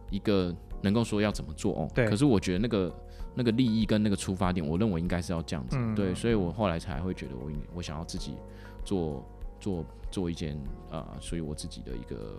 [0.09, 1.87] 一个能够说要怎么做哦。
[1.93, 2.07] 对。
[2.07, 2.95] 可是我觉得那个
[3.35, 5.77] 那个利益跟那个出发点，我认为应该是要这样子。
[5.95, 8.33] 对，所以我后来才会觉得，我应我想要自己
[8.83, 9.23] 做
[9.59, 10.57] 做做一件
[10.89, 12.35] 呃属于我自己的一个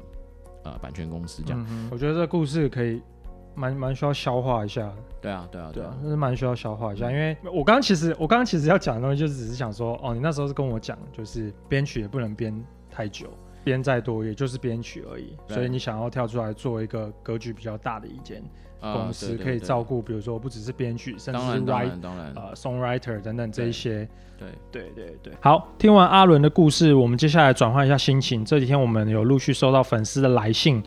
[0.64, 1.88] 呃版权公司这样。
[1.88, 3.00] 我觉得这故事可以。
[3.54, 7.10] 蛮蛮需要消化一下的，对啊，对啊，对啊，就是蛮需要消化一下。
[7.10, 12.54] 因为我刚刚其实我刚刚其实要讲的东西，就是只是想说，哦，你那时候是跟我讲，就是编曲也不能编
[12.90, 13.26] 太久，
[13.62, 15.36] 编再多也就是编曲而已。
[15.48, 18.42] 所以你想要跳出来做一个格局比较大的一间
[18.80, 21.90] 公司，可以照顾，比如说不只是编曲，甚至是 write，
[22.34, 24.08] 呃，songwriter 等等这一些。
[24.36, 25.32] 对对对对。
[25.40, 28.44] 好，听完阿伦的故事，我们接下来转换一下心情。
[28.44, 30.82] 这几天我们有陆续收到粉丝的来信。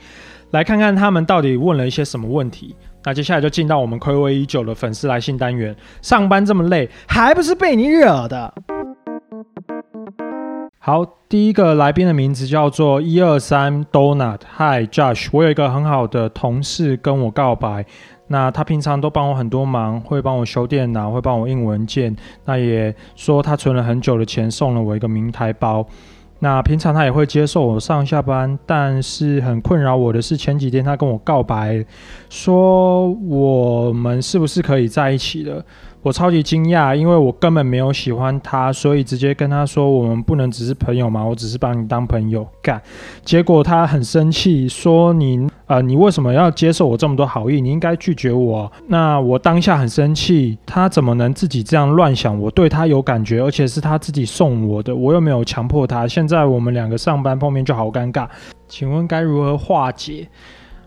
[0.51, 2.75] 来看看他们到底问了一些什么问题。
[3.03, 5.75] 那接下来就进到我们暌违已久的粉丝来信单元。
[6.01, 8.53] 上班这么累，还不是被你惹的？
[10.79, 14.39] 好，第一个来宾的名字叫做一二三 Donut。
[14.57, 17.85] Hi Josh，我有一个很好的同事跟我告白。
[18.29, 22.15] 那他平常都帮我很多忙，会帮我修电脑，会帮我印文件。
[22.45, 25.85] 那也说他存了很久的钱，送了我一个名牌包。
[26.39, 31.83] 那平常他也会接受我上下班，但是很困扰我的是前几天他跟我告白，
[32.29, 35.63] 说我们是不是可以在一起了？
[36.03, 42.81] 我超级惊讶，因为我根本没有喜欢他，所以直接跟他说我们不能只是朋友嘛，我只是把你当朋友干。
[43.25, 47.61] 结果他很生气，说你呃你为什么要接受我这么多好意？
[47.61, 48.71] 你应该拒绝我。
[48.87, 52.39] 那我当下很生气，他怎么能自己这样乱想？
[52.39, 56.07] 我对他有感觉，而且是他自己送我的，我又没有强迫他。
[56.07, 58.27] 现在我们两个上班碰面就好尴尬，
[58.67, 60.27] 请问该如何化解？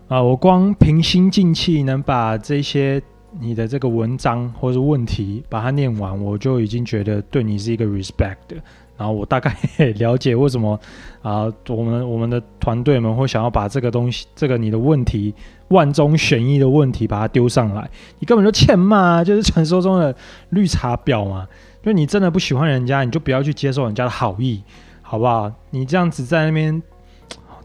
[0.07, 3.01] 啊，我光平心静气能把这些。
[3.39, 8.57] 你的这个文章或者问题把它念完，我就已经觉得对你是一个 respect 的。
[9.01, 9.51] 然后我大概
[9.95, 10.79] 了解为什么
[11.23, 15.33] 啊，我们我们的团队们会想要把这个东西，这个你的问题
[15.69, 17.89] 万中选一的问题把它丢上来。
[18.19, 20.15] 你根本就欠骂，就是传说中的
[20.49, 21.47] 绿茶婊嘛。
[21.81, 24.61] 就你真的不喜欢人家，你就不要去接受人家的好意，
[25.01, 25.51] 好不好？
[25.71, 26.79] 你这样子在那边，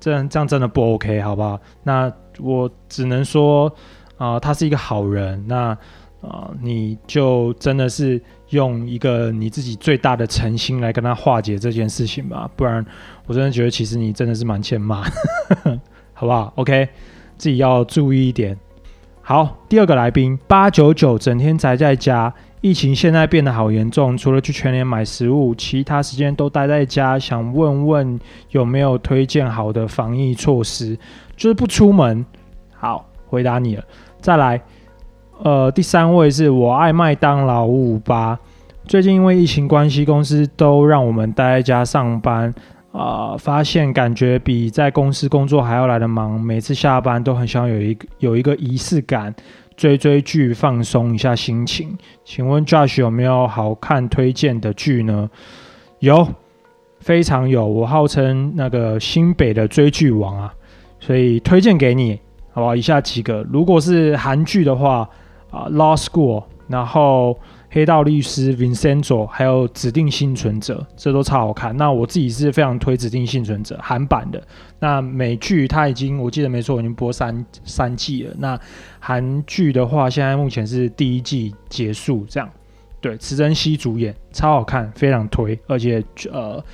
[0.00, 1.60] 这样这样真的不 OK，好不好？
[1.82, 3.70] 那我只能说。
[4.18, 5.76] 啊，他是一个好人，那
[6.22, 8.18] 啊，你就真的是
[8.50, 12.84] 用一个你自己最大的诚心来跟他化解这件事情吧，不然
[13.26, 15.02] 我真的觉得其实你真的是蛮欠骂，
[16.14, 16.88] 好不好？OK，
[17.36, 18.56] 自己要注意一点。
[19.20, 30.96] 好，第二个来宾八九九整天宅在家，疫情现在变得好严重，除了去全联买食物，其他时间都待在家，想问问有没有推荐好的防疫措施，
[31.36, 32.24] 就是不出门。
[32.72, 33.84] 好，回答你了。
[34.20, 34.62] 再来，
[35.42, 38.38] 呃，第三位是我爱麦当劳五五八。
[38.86, 42.54] 最近因为疫情关系，公司都让我们待在家上班，
[42.90, 46.40] 啊，发现感觉比在公司工作还要来的忙。
[46.40, 49.34] 每次下班都很想有一个有一个仪式感，
[49.76, 51.96] 追追剧放松一下心情。
[52.24, 55.28] 请问 Josh 有没有好看推荐的剧呢？
[55.98, 56.26] 有，
[57.00, 57.66] 非常有。
[57.66, 60.54] 我号称那个新北的追剧王啊，
[60.98, 62.18] 所以推荐给你，
[62.52, 62.74] 好不好？
[62.74, 65.08] 以下几个，如果是韩剧的话
[65.56, 67.38] 啊，《Law School》，然后。
[67.68, 71.76] 黑道律师 Vincenzo，还有指定幸存者，这都超好看。
[71.76, 74.42] 那我自己是非常推指定幸存者韩版的。
[74.78, 78.34] 那美剧它已经，我记得没错，已经播三三季了。
[78.38, 78.58] 那
[78.98, 82.48] 韩剧的话，现在目前是第一季结束，这样。
[82.98, 86.64] 对，池珍熙主演，超好看，非常推，而且呃。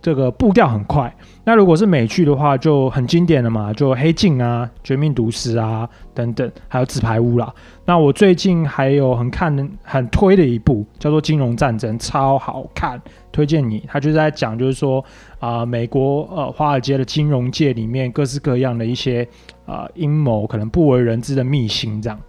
[0.00, 1.12] 这个步调很快。
[1.44, 7.52] 那如果是美剧的话，就很经典了嘛，就《黑镜》啊，《绝命毒师》啊等等，还有《纸牌屋》啦。
[7.84, 13.00] 那我最近还有很看、很推的一部叫做《金融战争》，超好看，
[13.32, 13.82] 推荐你。
[13.88, 15.04] 他就在讲，就是说
[15.40, 19.26] 啊，美国呃华尔街的金融界里面各式各样的一些
[19.64, 22.20] 啊阴谋，可能不为人知的秘辛，这样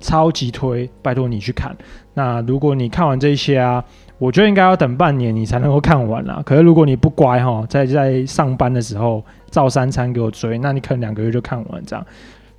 [0.00, 1.76] 超级推，拜托你去看。
[2.14, 3.84] 那如果你看完这些啊。
[4.22, 6.40] 我觉得应该要等半年你才能够看完啦。
[6.46, 12.06] 可是如果你不乖哈，在在上班的时候照三餐给我追，那你可能两个月就看完这样。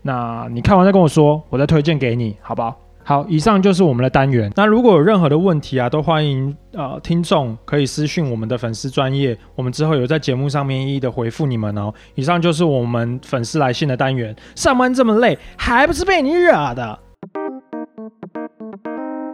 [0.01, 2.77] 那你看完再跟我说，我再推荐给你，好不好？
[3.05, 4.51] 好，以上就是我们的单元。
[4.57, 11.93] 那如果有任何的问题啊，都欢迎呃听众可以私讯我们的粉丝专业，我们之后有在节目上面一一的回复你们哦。
[12.15, 14.35] 以上就是我们粉丝来信的单元。
[14.53, 16.99] 上班这么累，还不是被你惹的？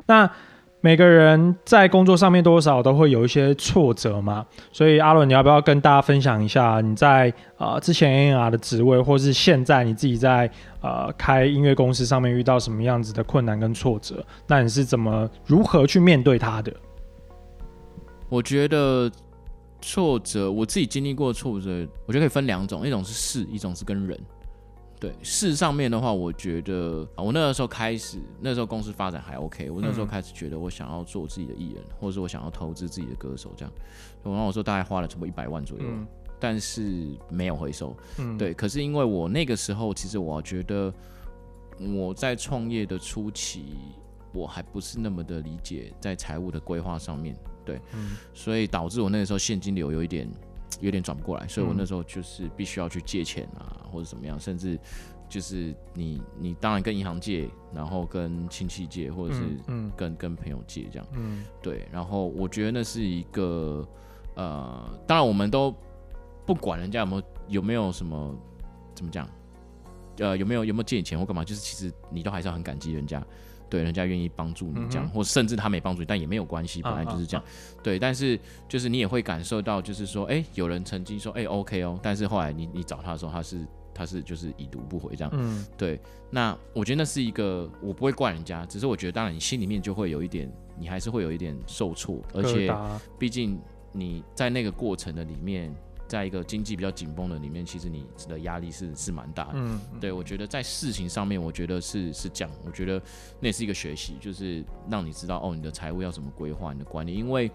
[0.06, 0.30] 那。
[0.82, 10.50] 每个人在工作上面多少都会有一些挫折嘛，所以阿伦，你要不要跟大家分享一下你在呃之前 A&R 的职位，或是现在你自己在
[10.82, 14.26] 呃开音乐公司上面遇到什么样子的困难跟挫折？
[14.48, 16.74] 那你是怎么如何去面对它的？
[18.30, 19.12] 我觉得
[19.82, 24.18] 挫折，我自己经历过挫折，我觉得可以分两种，一种是事，一种是跟人。
[25.00, 29.70] 对事上面的话，我觉得我那个时候开始，那时候公司发展还 OK。
[29.70, 33.74] 我那时候开始觉得我想要做自己的艺人，或者是我想要投资自己的歌手这样。
[34.24, 35.86] 然后我说大概花了差不多一百万左右，
[36.38, 37.96] 但是没有回收。
[38.38, 40.94] 对，可是因为我那个时候其实我觉得
[41.80, 43.78] 我在创业的初期，
[44.34, 47.34] 我还不是那么的理解在财务的规划上面，
[47.64, 47.80] 对，
[48.34, 50.30] 所以导致我那个时候现金流有一点。
[50.80, 54.80] 有点转不过来，所以我那时候就是必须要去借钱啊，或者怎么样，甚至
[55.28, 59.42] 就是你你当然跟银行借，然后跟亲戚借，或者是
[59.96, 61.88] 跟跟朋友借这样，嗯，对。
[61.92, 63.88] 然后我觉得那是一个
[64.36, 65.74] 呃，当然我们都
[66.46, 68.36] 不管人家有没有有没有什么
[68.96, 69.28] 怎么讲，
[70.18, 73.24] 呃，有没有有没有借你钱或干嘛，就是其实你都还是要很感激人家。
[73.70, 77.46] 对，人家愿意帮助你这样，或甚至他没帮助你，但也没有关系，本来就是这样。
[77.84, 85.32] 对，但是就是你也会感受到，就是说，哎，有人曾经说，哎，OK 哦，但是后来你你找他的时候，他是他是就是已读不回这样。
[85.34, 86.00] 嗯，对。
[86.32, 92.74] 那我觉得那是一个，我不会怪人家，只是我觉得，当然你心里面就会有一点，你还是会有一点受挫，而且
[93.18, 93.60] 毕竟
[93.92, 95.74] 你在那个过程的里面。
[96.10, 99.52] 在一个经济比较紧绷的里面，其实你的压力是是蛮大的。
[99.54, 102.52] 嗯，对我觉得在事情上面，我觉得是是这样。
[102.66, 103.00] 我觉得
[103.40, 107.14] 那也是一个学习，就是让你知道哦，你的财务要怎么规划，你的管理。
[107.14, 107.50] 因为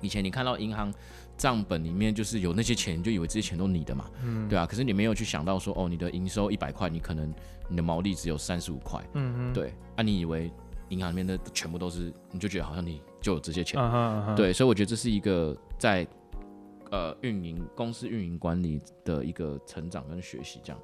[0.00, 0.90] 以前你看到银行
[1.36, 4.64] 账本里面就是有那些钱，就以为这些钱都你的嘛，嗯，对啊。
[4.64, 7.30] 可是你没有去想到说，哦，你的营收一百块，你可能
[7.68, 10.50] 你的毛利只有三十五块，嗯嗯，对啊，你以为
[10.88, 13.78] 银行里面的全部都是，你就觉得好像你就有这些钱，
[14.34, 16.06] 对，所以我觉得这是一个在。
[16.90, 20.80] 呃，运营公司运营管理的一个成长跟学习，这样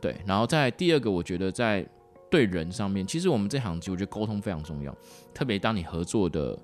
[0.00, 0.16] 对。
[0.24, 1.86] 然后在第二个，我觉得在
[2.30, 4.96] 对人上面，其实我们这行其实我觉得沟通非常重要。
[5.34, 6.58] 特别当你合作的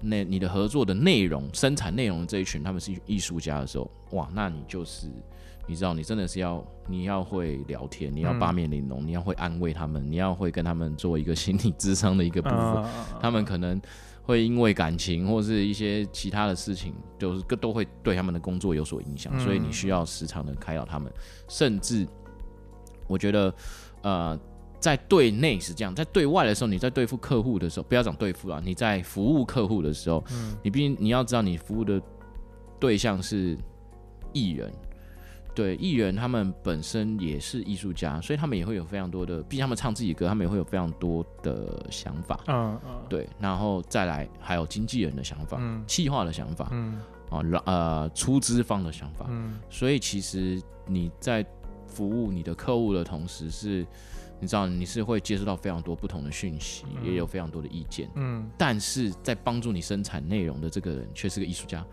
[0.00, 5.08] 那你的合作的内容、生产内容这一群，他们是艺术家的时候，哇，那你就是
[5.66, 12.84] 你知道，你真的是要你要会聊天，你要八面玲珑，你要会安慰他们，你要会跟他们做一个心理智商的一个部分，
[13.20, 13.80] 他们可能。
[14.28, 21.10] 会因为感情或是一些其他的事情，就是都会对他们的工作有所影响，所以你需要时常的开导他们。
[21.48, 22.06] 甚至
[23.06, 23.54] 我觉得，
[24.02, 24.38] 呃，
[24.78, 30.22] 在对内是这样，在对外的时候，你在对付客户的时候，不要讲对付啊，你在服务客户的时候，
[30.62, 31.98] 你毕竟你要知道，你服务的
[32.78, 33.56] 对象是
[34.34, 34.70] 艺人。
[35.58, 42.38] 对艺人，他们本身也是艺术家，所以他们也会有非常多的，毕竟他们唱自己歌，他们也会有非常多的想法。
[42.46, 42.90] 嗯嗯。
[43.08, 51.44] 对，然后再来还有经纪人的想法，嗯，企划的想法，嗯，啊，呃，出资方的想法，嗯，所以其实你在
[51.88, 53.84] 服务你的客户的同时，是，
[54.38, 61.84] 你知道你是会接收到非常多不同的讯息，也有非常多的意见，嗯，但是在帮助你生产内容的这个人却是个艺术家，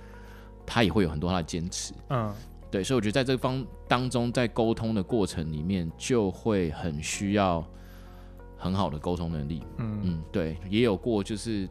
[0.67, 2.31] 他也会有很多他的坚持，嗯。
[2.75, 7.65] 对，所以我觉得在这方当中，在沟通的过程里面，就会很需要
[8.57, 9.63] 很好的沟通能力。
[9.77, 11.69] 嗯嗯，对，也有过就是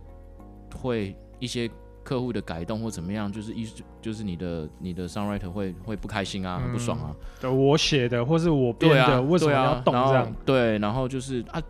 [0.74, 1.70] 会一些
[2.02, 3.68] 客户的改动或怎么样，就是一
[4.00, 7.14] 就是你的你的 songwriter 会会不开心啊，很不爽啊。
[7.38, 10.34] 对，我写的或是我编的，为什么要动这样？
[10.46, 11.62] 对，然后就是啊，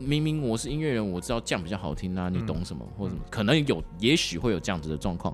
[0.00, 5.32] 明明我是音乐人，我知道这样比较好听啊，你懂什么或什么可能有，也许会有这样子的状况。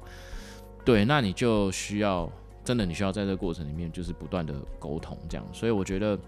[0.85, 2.31] 对，那你就需要
[2.67, 5.47] 真的，你需要在这个过程里面就是不断的沟通这样。
[5.55, 6.19] 所以我觉得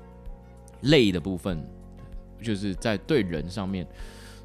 [0.81, 1.62] 累的部分。
[2.40, 3.85] 就是在对人上面，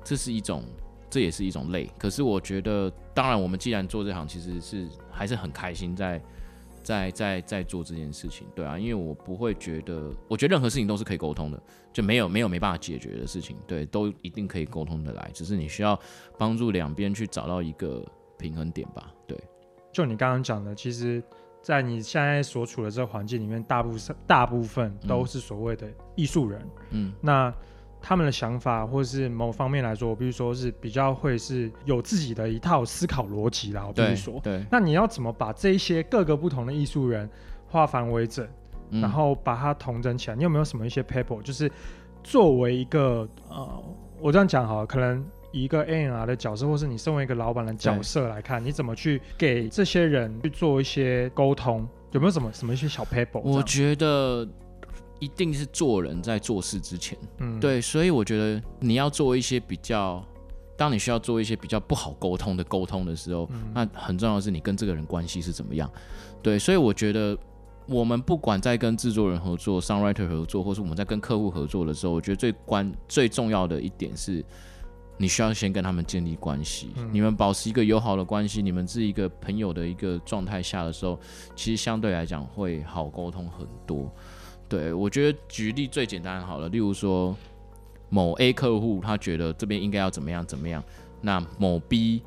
[0.03, 0.63] 这是一种，
[1.11, 1.87] 这也是一种累。
[1.95, 6.19] 可是我觉得，当然，我们既然做这行，其实是还是很开心，在
[6.81, 11.61] 在在在做这件事情，对啊，因为我不会觉得，我觉得任何事情都是可以沟通的，
[11.93, 15.99] 就没有没有没办法解决的事情，对，都一定可以沟通的来，只是你需要
[16.35, 18.03] 帮助两边去找到一个
[18.39, 19.39] 平衡点吧，对。
[19.91, 21.23] 就你刚刚讲的，其实，
[21.63, 27.51] 在你现在所处的这个环境里面，大部分大部分都是所谓的艺术人，嗯，那。
[28.05, 33.85] 他们的想法，或者是某方面来说，我比如说是比较会是有自己的一套思考逻辑啦。
[33.87, 37.29] 我比如说，对，那你要怎么把这一些各个不同的艺术人
[37.65, 38.45] 化繁为整，
[38.91, 40.35] 然后把它统整起来？
[40.35, 41.41] 你有没有什么一些 paper？
[41.41, 41.71] 就是
[42.21, 43.83] 作为一个呃，
[44.19, 51.87] 我这样讲哈，可能一个 A N R 的角色，或是你身为一个老板的角色来看，你怎么去给这些人去做一些沟通？
[52.11, 53.39] 有没有什么什么一些小 paper？
[53.39, 54.45] 我觉得。
[55.19, 60.21] 一定是做人在做事之前，嗯，对，所以我觉得你要做一些比较，
[60.75, 65.89] 当你需要做一些比较不好沟通的沟通的时候，那很重要的是你跟这个人关系是怎么样，
[66.41, 67.37] 对，所以我觉得
[67.87, 74.43] 我们不管在跟制作人合作、songwriter 合作，或是我们在跟客户合作的时候，我觉得最关最重要的一点是，
[75.17, 81.19] 你需要先跟他们建立关系，你们保持一个友好的关系，你们是一个朋友的一个状态下的时候，
[81.55, 84.11] 其实相对来讲会好沟通很多。
[84.67, 87.35] 对，我觉得举例最简单好了，例如说
[88.09, 90.83] 某 A 客户他觉得这边应该要怎么样怎么样，
[91.21, 92.23] 那某 B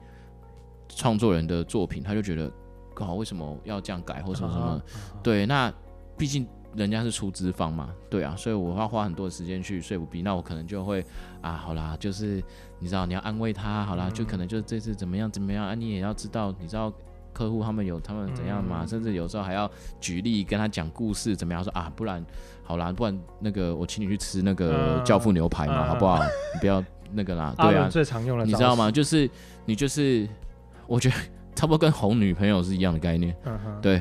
[0.89, 2.51] 创作人的作品他就觉得，
[2.95, 4.83] 好为什么要这样改或什么什么？
[5.23, 5.73] 对，那
[6.17, 11.05] 毕竟人家是出资方嘛，对啊，所以我要花很多的时间去说服 B，那我可能就会
[11.41, 12.43] 啊，好啦，就是
[12.79, 16.93] 你知道你要安慰他，好啦，就可能就这次怎么样怎么样啊，你也要知道，你知道。
[17.33, 18.87] 客户他们有他们怎样嘛？
[18.87, 21.93] 甚至有时候还要举例跟他讲故事，怎么样说啊？
[21.95, 22.25] 不然
[22.65, 26.19] 好啦，不然那个我请你去吃那个教父牛排嘛，好不好？
[26.55, 28.91] 你不要那个啦， 对啊，最常用的，你知道吗？
[28.91, 29.29] 就是
[29.67, 30.27] 你就是，
[30.87, 31.17] 我觉得
[31.55, 33.37] 差不多跟哄女朋友是一样的概念，
[33.83, 34.01] 对。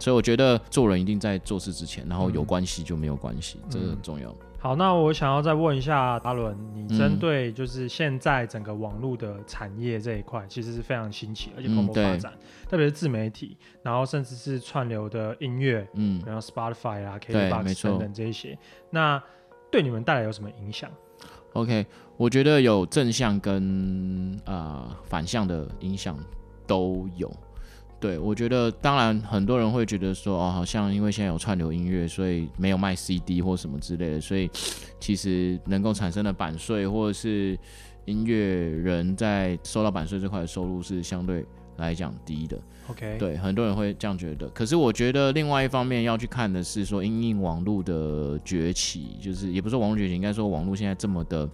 [0.00, 4.34] 所以我觉得做人一定在做事之前，然后有关系就没有关系，这个很重要。
[4.60, 12.32] 好，那我想要再问一下阿伦，你针对就是现在整个网络的产业这一块，其实是非常新奇而且蓬勃发展，
[12.68, 18.58] 特别是自媒体，然后甚至是串流的音乐，嗯，然后 Spotify 啊、KKBox 等等这一些，
[18.90, 19.22] 那
[19.70, 20.90] 对你们带来有什么影响
[21.52, 26.18] ？OK，我觉得有正向跟呃反向的影响
[26.66, 27.32] 都有。
[28.00, 34.48] 对，我觉得当然很多人会觉得说，哦，好像因为现在有串流音乐，所以没有卖 CD 或什么之类的，所以
[35.00, 37.58] 其实能够产生的版税或者是
[38.04, 41.44] 音乐人在收到版税这块的收入是相对
[41.76, 42.56] 来讲低的。
[42.88, 44.48] OK，对，很多人会这样觉得。
[44.50, 51.48] 可是我觉得另外一方面要去看的是说，因应网络的崛起，就是也不是网络崛起，应该说网络现在这么的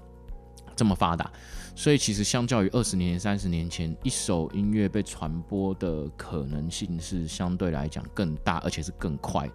[0.76, 1.30] 这么发达。
[1.76, 9.50] 所以其实相较于二十年、三十年前，一首音乐被传播的可能性是相对来讲更大，而且是更快。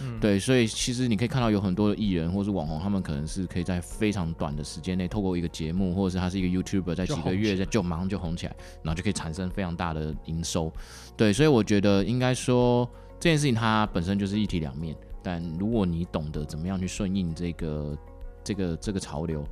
[0.00, 10.72] 嗯，对，所以其实你可以看到有很多的艺人或是网红，他们可能是可以在非常短的时间内，透过一个节目，或者是他是一个 YouTuber，在几个月在就马上就红起来，然后就可以产生非常大的营收。
[11.16, 12.88] 对，所以我觉得应该说
[13.20, 17.98] 这件事情它本身就是一体两面，但如果你懂得怎么样去顺应这个
[18.42, 19.44] 这个这个潮流。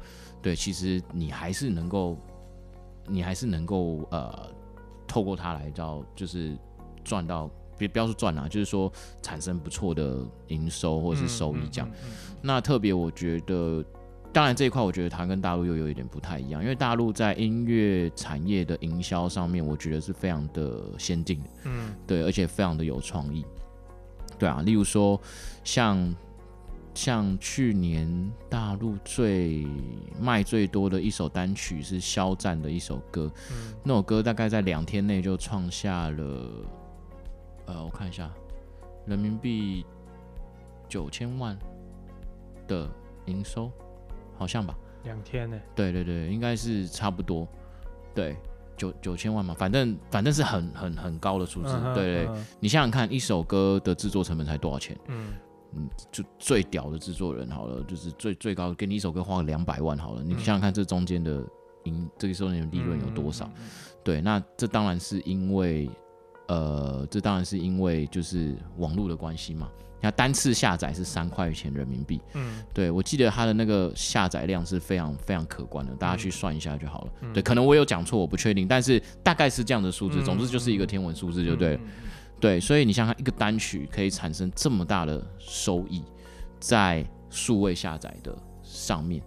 [0.47, 2.17] 对，其实你还是能够，
[3.09, 4.49] 你还是能够呃，
[5.05, 6.57] 透过它来到就是
[7.03, 11.91] 赚到，别不要说赚啦，就是说产生不错的营收或者是收益这样。
[12.41, 13.85] 那特别我觉得，
[14.33, 23.45] 当然这一块我觉得它跟大陆又有一点不太一样，因为大陆在音乐产业的营销上面，我觉得是非常的先进的，嗯，对，而且非常的有创意。
[24.39, 25.21] 对啊，例如说
[25.65, 26.15] 像。
[26.97, 29.67] 像去年大陆最
[30.19, 33.31] 卖最多的一首单曲是肖战的一首歌，
[33.85, 36.49] 那首歌大概在两天内就创下了，
[37.67, 38.33] 呃，我看一下，
[39.05, 39.85] 人民币
[40.89, 41.57] 九千万
[42.67, 42.89] 的
[43.27, 43.71] 营收，
[44.39, 44.75] 好像吧？
[45.05, 45.61] 两天呢？
[45.75, 47.47] 对对对，应该是差不多，
[48.15, 48.35] 对，
[48.75, 52.29] 九九千万嘛，反正反正是很很很高的数字，对对，
[52.59, 54.99] 你想想看，一首歌的制作成本才多少钱？
[55.09, 55.35] 嗯。
[55.77, 61.45] 嗯，就最屌的制作人好了，就是最最高给你一首歌花个两百万好了，你想想看这中间的
[61.85, 63.51] 盈这个时候的利润有多少？
[64.03, 65.89] 对，那这当然是因为，
[66.49, 69.69] 呃，这当然是因为就是网络的关系嘛。
[70.01, 77.13] 那单次下载是三块钱人民币，嗯，对我记得它的那个下载量是非常非常可观的，大家去算一下就好了。
[77.33, 81.81] 对，可能我有讲错，我不确定，但是大概是这样的数字，总之就是一个天文数字，就对。
[82.39, 86.03] 对，所以你想想，一个单曲可以产生这么大的收益，
[86.61, 89.23] 在数位下载的上面，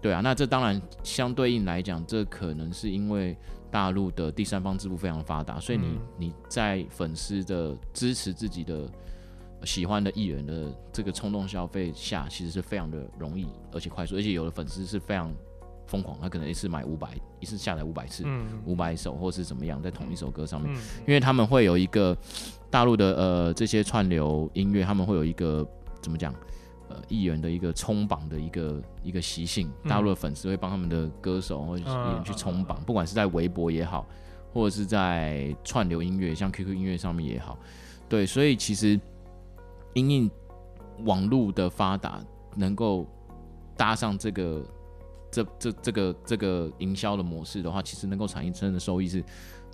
[0.00, 3.36] 对啊，那这当然相对应来讲，这可能是因为
[3.70, 8.86] 大陆的第三方支付非常发达，所以你你在粉丝的支持自己的
[9.64, 15.32] 喜欢的艺人的这个冲动消费下，其实是非常的容易而且快速，而且有的粉丝是非常。
[15.90, 17.08] 疯狂，他可能一次买五百，
[17.40, 18.24] 一次下载五百次，
[18.64, 20.72] 五百首，或是怎么样，在同一首歌上面，
[21.04, 22.16] 因为他们会有一个
[22.70, 25.66] 大陆的呃这些串流音乐，他们会有一个
[26.00, 26.32] 怎么讲，
[26.88, 34.06] 呃艺人的一个冲榜的一个一个习性，大陆的粉丝会帮他们的歌手或者艺人去冲榜，不管是在微博也好，
[34.54, 37.58] 或者是在串流音乐，像 QQ 音乐上面也好，
[38.08, 39.00] 对，所以其实
[39.94, 40.30] 因应
[41.04, 42.24] 网络的发达，
[42.54, 43.04] 能够
[43.76, 44.64] 搭上这个。
[45.30, 49.24] 这这这个这个营销的模式的话，其实能够产生的收益是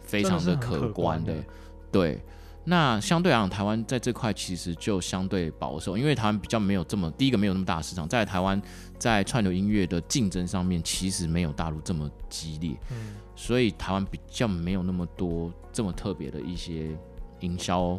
[0.03, 1.35] 非常的可观的。
[1.91, 2.23] 对，
[2.65, 8.61] 那相对来讲，台湾在这块其实就相对保守，因为台湾比较没有这么第一个没有那么大的市场，在台湾
[8.99, 12.77] 在串流音乐的竞争上面，其实没有大陆这么激烈。
[12.91, 16.97] 嗯，所以台湾比较没有那么多这么特别的一些
[17.41, 17.99] 营销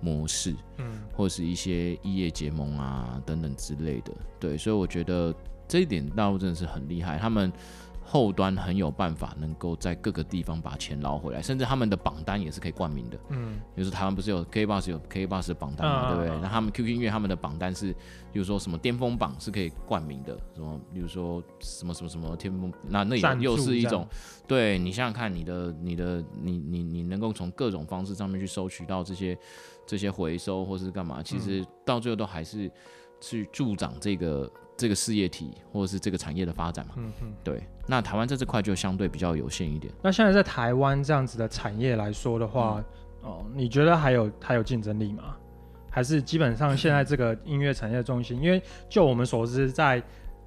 [0.00, 4.12] 模式，嗯，或者是一些异业结盟啊等等之类的。
[4.38, 5.34] 对，所以我觉得。
[5.70, 7.52] 这一点大陆真的是很厉害，他们
[8.02, 13.16] 后端很有办法，能够在各个地方把钱捞回来，甚至他们的榜单也是可以冠名的。
[13.28, 16.40] 嗯，比如说台湾不是有 K Bus 有 K Bus 的榜单嘛，对不对？
[16.42, 17.92] 那他们 QQ 音乐他们的榜单是，
[18.32, 24.04] 比如说什么巅峰榜是可以冠名的，什么比如说什么什么什么巅峰，那那也又是一种，
[24.48, 29.38] 对你想想看，你的你的你你你能够从各种方式上面去收取到这些
[29.86, 32.68] 这些回收或是干嘛，其实到最后都还是
[33.20, 34.50] 去助长这个。
[34.80, 37.62] 这个事业体或者是这个产业的发展嘛，嗯嗯，对。
[37.86, 39.92] 那台湾在这块就相对比较有限一点。
[40.02, 42.82] 那现在在台湾这样子的产业来说的话，
[43.22, 45.36] 哦，你觉得还有还有竞争力吗？
[45.90, 48.40] 还是基本上现在这个音乐产业中心？
[48.40, 49.98] 因为就我们所知，在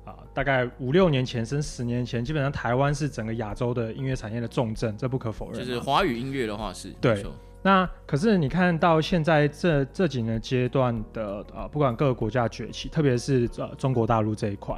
[0.05, 5.59] 啊大概五六年前甚至十年前，基本上台湾是整个亚洲的音乐产业的重镇，这不可否认。
[5.59, 7.23] 就是华语音乐的话是，对。
[7.65, 14.75] 那可是你看到现在这这几年阶段的呃，不管各个国家崛起，特别是呃中国大陆这一块，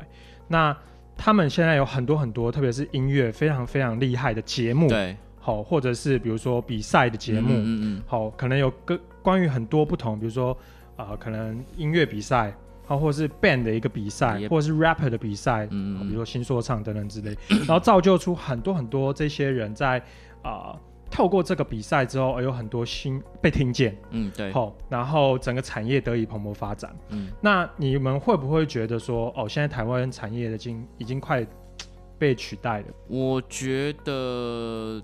[0.47, 0.77] 那
[1.17, 10.55] 他们现在有很多很多，特别是音乐非常非常厉害的节目，对，好，或者是比如说比赛的节目，嗯嗯，好，可能有各关于很多不同，比如说
[10.95, 12.53] 啊，可能音乐比赛，
[12.87, 19.99] 啊，或者是 band 的一个比赛，或者是 rapper 的比赛，嗯嗯，比如说新说唱等等之类，然后造就出很多很多这些人在
[20.43, 20.77] 啊。
[21.15, 31.47] 透过这个比赛之后，而有很多新被听见，嗯，对，好，然后整个产业得以蓬勃发展，嗯，那你们会不会觉得说，哦，现在台湾产业的经已经快
[32.19, 32.87] 被取代了？
[33.07, 35.01] 我觉得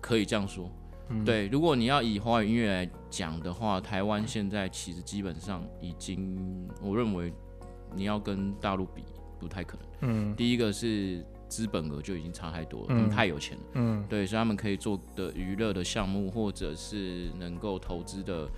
[0.00, 0.66] 可以这样说，
[1.26, 7.30] 对，如果你要以华语音乐来讲的话，台湾现在其实基本上已经，我认为
[7.94, 9.04] 你要跟大陆比
[9.38, 11.22] 不太可能，嗯，第一个是。
[11.50, 13.64] 资本额就已经差太多了，他们太有钱了。
[13.74, 18.48] 嗯，对，所以他们可以做的娱乐的项目，或者是能够投资的，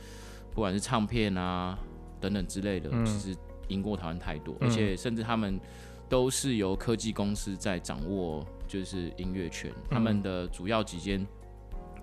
[0.53, 1.77] 不管是唱片啊
[2.21, 3.35] 等等之类的，其实
[3.69, 4.55] 赢过台湾太多。
[4.61, 5.59] 而且甚至他们
[6.09, 9.73] 都是由科技公司在掌握，就是音乐圈。
[9.91, 11.27] 他们的主要几间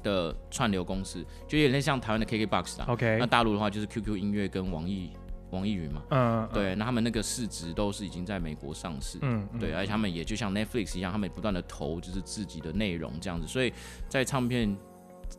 [0.01, 2.85] 的串流公司，就有点像台湾的 KKBOX 啊。
[2.89, 5.11] OK，那大陆的话就是 QQ 音乐跟网易。
[5.51, 13.73] 网易云嘛，嗯，对，那他们那个市值都是已经在美国上市，嗯，对，而且他们也就像 Netflix 一样，他们不断的投就是自己的内容这样子，所以
[14.07, 14.75] 在唱片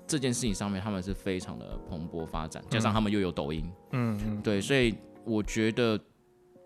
[0.07, 4.95] 这件事情上面，他们是非常的蓬勃发展，加上他们又有抖音，嗯嗯，对，所以
[5.25, 5.99] 我觉得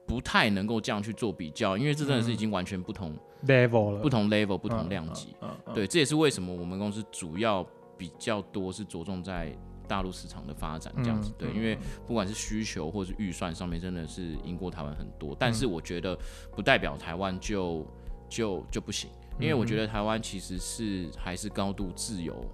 [0.06, 3.14] 不太能够这样去做比较，因为这真的是已经完全不同
[3.46, 5.34] level 了，不同 level 不同量级，
[5.74, 7.66] 对，这也是为什么我们公司主要
[7.98, 9.54] 比较多是着重在。
[9.86, 15.36] 大陆市场的发展这样子，对，因为不管是需求或是预算上面，真的是赢过台湾很多。
[15.38, 16.18] 但是我觉得
[16.54, 17.86] 不代表台湾就
[18.28, 22.44] 就就不行，因为我觉得台湾其实是还是高度自由，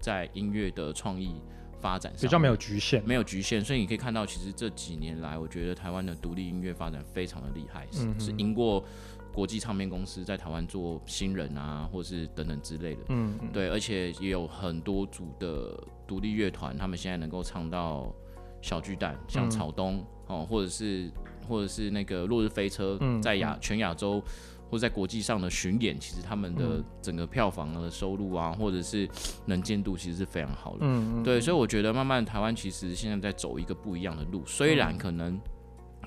[0.00, 1.40] 在音乐的创意
[1.80, 3.64] 发展上比较没有局限，没有局限。
[3.64, 8.84] 所以你可以看到，其实这几年来，我觉得台湾的独立音乐发展非常的厉害，是是赢过。
[9.32, 18.12] 国际唱片公司在台湾做新人啊，或是等等之类的，嗯，对，而且也有很多组的独立乐团，他们现在能够唱到
[18.60, 21.10] 小巨蛋，像草东哦，或者是
[21.48, 24.22] 或者是那个落日飞车，在亚全亚洲
[24.68, 29.08] 或在国际上的巡演，其实他们的整个票房的收入啊，或者是
[29.46, 30.78] 能见度，其实是非常好的。
[30.82, 35.40] 嗯对，所以我觉得慢慢台湾其实现在在走一个不一样的路，虽然可能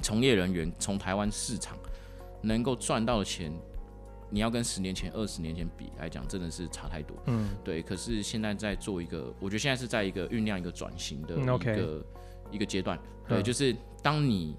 [0.02, 1.78] 从业人员从台湾市场
[2.44, 3.52] 能够赚到的钱。
[4.30, 7.16] 你要跟十年前、二十年前比来讲，真的是差太多。
[7.28, 7.84] 嗯，对。
[7.84, 12.06] 可是现在在做一个，我觉得现在是在一个酝酿一个转型的一个
[12.50, 13.00] 一个阶段。
[13.28, 14.56] 对，就是当你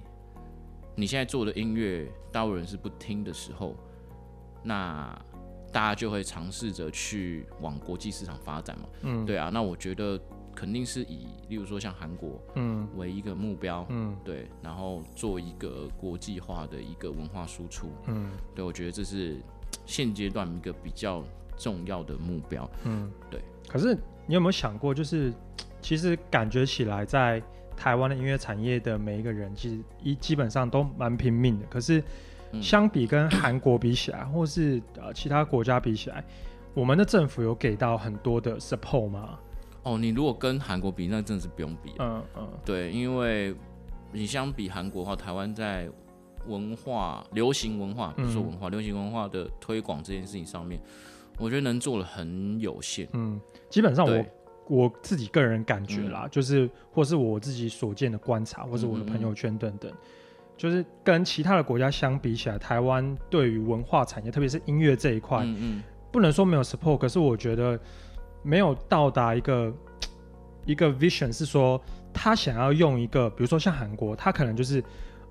[0.95, 3.75] 你现在做的音乐，大部分人是不听的时候，
[4.63, 5.21] 那
[5.73, 8.89] 大家就会尝试着去往国际市场发展嘛。
[9.03, 9.51] 嗯，对啊。
[9.53, 10.17] 那我觉得
[10.65, 13.85] 肯定是以，例如说像韩国，嗯，为一个目标。
[13.91, 14.49] 嗯，对。
[14.63, 17.89] 然后做一个国际化的一个文化输出。
[18.07, 19.37] 嗯，对，我觉得这是。
[19.87, 21.23] 现阶段一个比较
[21.59, 23.43] 重要的目标，嗯，对。
[23.69, 23.95] 可是
[24.25, 25.35] 你有没有想过，就是
[25.83, 27.43] 其实感觉起来，在
[27.77, 31.67] 台湾的音乐产业的每一个人，其实一基本上都蛮拼命的。
[31.67, 32.03] 可是
[32.63, 36.25] 相比跟韩国比起来，或是呃其他国家比起来，
[36.73, 39.39] 我们的政府有给到很多的 support 吗？
[39.85, 41.95] 哦，你如果跟韩国比，那真的是不用比。
[41.99, 43.55] 嗯嗯，对，因为
[44.13, 45.89] 你相比韩国的话，台湾在
[46.47, 50.81] 文化、流行文化，不说文化，流行文化的推广这件事情上面，
[51.39, 53.09] 我觉得能做的很有限。
[53.13, 54.25] 嗯，基本上我
[54.69, 59.93] 我自己个人感觉啦，就是或是我自己所见的观察，或是我的朋友圈等等，
[60.57, 67.79] 就是跟其他的国家相比起来，台湾对于文化产业，特别是音乐这一块，嗯嗯，不能说没有 support，可是我觉得
[68.45, 69.75] 没有到达一个
[70.65, 71.83] 一个 vision，是说
[72.13, 74.81] 他想要用一个，比如说像韩国，他可能就是。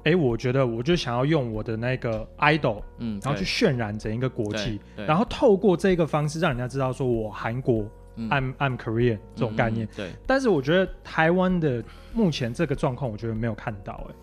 [0.05, 7.85] 哎，我觉得我就想要用我的那个 idol，嗯，然后去渲染整一个国际，然后透过这个方式让人家知道说我韩国
[8.17, 9.87] ，I'm I'm Korean 这种概念。
[9.95, 10.11] 对。
[10.27, 14.05] 但是我觉得台湾的目前这个状况，我觉得没有看到。
[14.09, 14.13] 哎，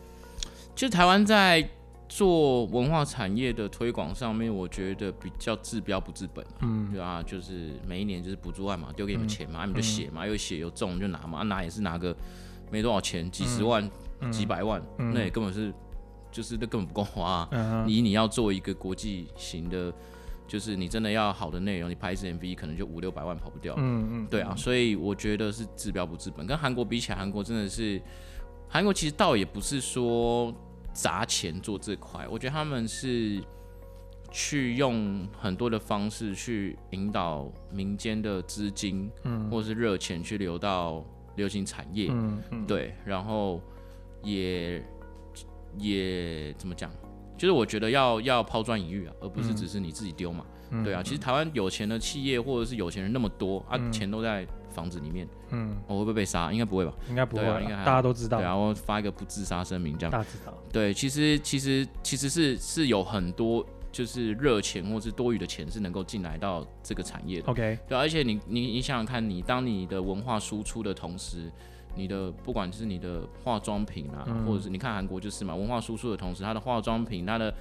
[0.76, 1.66] 其实台湾在
[2.10, 6.44] 做文化产业的推广上面，我觉得比较治标不治本。
[6.60, 12.14] 嗯，对啊，就是每一年就是补助案嘛，丢给你们钱嘛，你们就写嘛，有写有中就拿嘛，拿也是拿个
[12.70, 13.90] 没多少钱，几十万。
[14.30, 15.72] 几百万，那也根本是，
[16.30, 17.48] 就是那根本不够花。
[17.86, 19.90] 你你要做一个国际型的，
[20.46, 23.72] 就是你真的要好的内容，你拍一支 MV 可能就五六百万跑不掉。
[23.78, 26.46] 嗯嗯，对啊，所以我觉得是治标不治本。
[26.46, 27.98] 跟韩国比起来，韩国真的是，
[28.68, 30.54] 韩国其实倒也不是说
[30.92, 33.42] 砸钱做这块，我觉得他们是
[34.30, 41.04] 去用很多的方式去引导民间的资金，嗯，或者是热钱去流到
[41.36, 42.08] 流行产业。
[42.10, 43.60] 嗯嗯，对，然后。
[44.22, 44.84] 也
[45.78, 46.90] 也怎么讲？
[47.38, 50.44] 就是我觉得要要抛砖引玉啊，而不是只是你自己丢嘛。
[50.84, 54.46] 对啊，其实台湾有钱的企业或者是有钱人那么多啊，钱都在
[54.80, 55.28] 房子里面。
[55.50, 56.50] 嗯，我会不会被杀？
[56.50, 56.92] 应该不会吧？
[57.08, 58.38] 应该不会，应该大家都知道。
[58.38, 60.10] 对啊，我发一个不自杀声明，这样。
[60.10, 60.54] 大家知道。
[60.72, 67.48] 对，其实其实其实是是有很多就是热钱或是多余的钱是能够进来到这个产业的。
[67.48, 67.78] OK。
[67.86, 71.50] 对，而且你你你想想看，你当你的文化输出的同时。
[71.96, 77.52] 你的不管是你的化妆品啊，或者是你看韩国就是嘛，文化输出的同时，它的化妆品、它的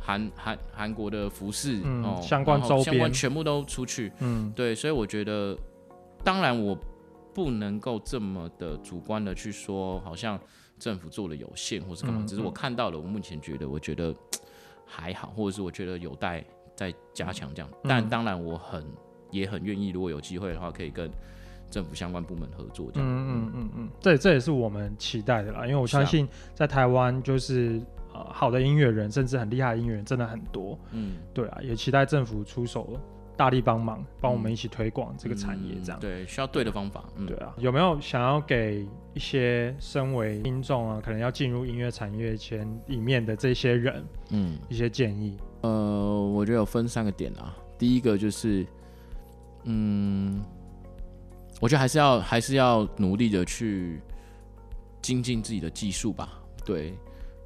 [0.00, 4.10] 韩韩韩国的服饰哦，相关周边全部都出去。
[4.20, 5.54] 嗯，对，所以我觉得，
[6.26, 6.76] 当然我
[7.32, 10.36] 不能够这么的主观的去说，好像
[10.76, 14.12] 政府做的有限或是干嘛，只是我看到了，我目前觉得我觉得
[14.84, 17.70] 还好，或者是我觉得有待再加强这样。
[17.84, 18.84] 但当然我很
[19.30, 21.08] 也很愿意，如果有机会的话，可以跟。
[21.68, 23.52] 政府相关部门合作，这样，嗯嗯。
[23.52, 27.82] 嗯嗯，这这也是我们期待的啦，因为我相信在台湾就是
[28.14, 32.96] 呃好的音乐人，甚至很厉害的音乐人真的很多，嗯，对啊，也期待政府出手
[33.36, 45.36] 大力帮忙，帮我们一起推广这个产业，这样，对，需要对的方法，对啊，有没有想要给一些身为听众啊，可能要进入音乐产业前里面的这些人，嗯，一些建议？
[45.60, 45.70] 呃，
[46.34, 48.66] 我觉得有分三个点啊，第一个就是，
[49.64, 50.42] 嗯。
[51.58, 53.98] 我觉得还是要还是要努力的去
[55.00, 56.38] 精进自己的技术吧。
[56.66, 56.94] 对，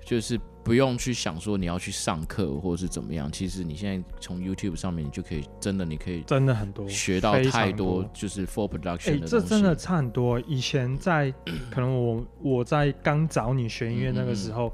[0.05, 0.36] 就是
[0.70, 3.28] 不用去想说你要去上课或者是怎么样。
[3.32, 10.38] 其实你现在从 YouTube 上面，你就可以真的你可以真的很多学到太多，就是 For Production 的这真的差很多。
[10.46, 11.34] 以前在
[11.72, 14.72] 可能我我在刚找你学音乐那个时候。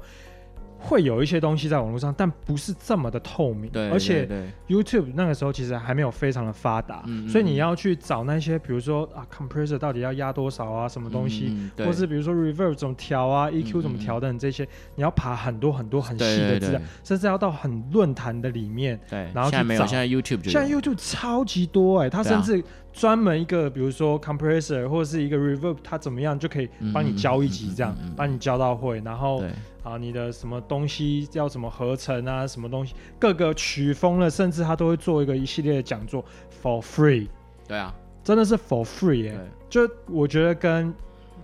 [0.79, 3.69] 会有一些东西在网络上，但不是这么的透明。
[3.71, 4.29] 对，而且
[4.67, 19.87] YouTube 那个时候其实还没有非常的发达，所以你要去找那些，比如说啊，compressor 到底要压多少啊，什么东西，或是比如说 reverb 怎么调啊，EQ 怎么调等这些，你要爬很多很多很细的资料，甚至要到很论坛的里面，对，然后去找。
[19.87, 22.61] 现在 YouTube 现在 YouTube 超级多哎，它甚至
[22.93, 29.43] 专门一个，比如说 compressor 或者是一个 reverb，它怎么样就可以帮你教一集，这样帮你教到会，然后
[29.83, 36.25] 啊，你的什么东西要怎么合成啊，什么东西各个曲风了，甚至他都会做一个一系列的讲座
[36.61, 37.27] for free。
[37.67, 39.39] 对啊，真的是 for free 耶！
[39.69, 40.91] 就我觉得跟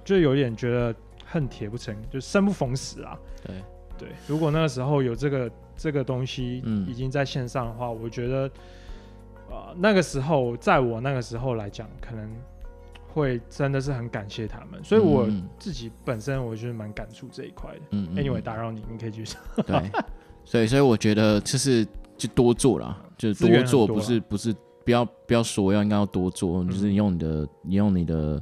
[0.03, 3.15] 就有点觉得恨铁不成，就生不逢时啊。
[3.45, 3.55] 对
[3.99, 8.49] 对，如果那个时候有这个这个东西已经在线上的话，我觉得。
[9.49, 12.29] 呃，那个时候，在我那个时候来讲，可能
[13.13, 15.27] 会真的是很感谢他们，所以我
[15.59, 17.81] 自己本身我觉得蛮感触这一块的。
[17.91, 19.37] 嗯，Anyway，打扰你，你可以继续。
[19.67, 19.91] 对，
[20.43, 21.85] 所以所以我觉得就是
[22.17, 28.41] 就多做啦，就是多做，不是不是不要不要说要应该要多做，就是你用你的你用你的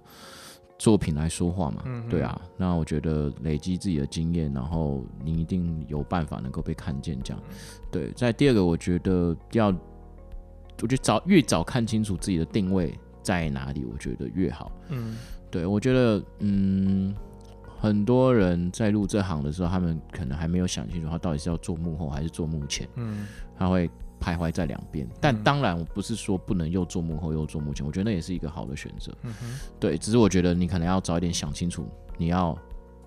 [0.80, 1.84] 作品来说话嘛。
[1.86, 2.41] 嗯，对啊。
[2.56, 7.20] 那我觉得累积自己的经验，然后你一定有办法能够被看见。
[7.22, 7.43] 这样，
[7.91, 8.10] 对。
[8.12, 9.76] 在第二个，我觉得要。
[10.82, 14.72] 我觉得早越早看清楚自己的定位在哪里，我觉得越好。
[14.90, 15.16] 嗯，
[15.50, 17.16] 对，我觉得，嗯，
[17.80, 22.88] 很多人在入这行的时候，他们可能还没有想清楚，他到底是要做幕后还是做幕前。
[22.96, 23.28] 嗯，
[23.58, 23.88] 他会
[24.20, 25.08] 徘徊在两边。
[25.20, 29.12] 但当然，我不是说不能又做幕后又做幕前，我觉得那也是一个好的选择。
[29.80, 32.58] 对，只是我觉得你可能要早一点想清楚，你要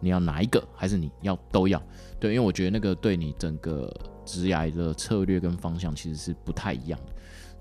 [0.01, 1.83] 你要哪一个，还是你要都要？
[2.21, 3.93] 对，因为我觉得那个对你整个
[4.25, 7.14] 职涯的策略跟方向其实是不太一样的。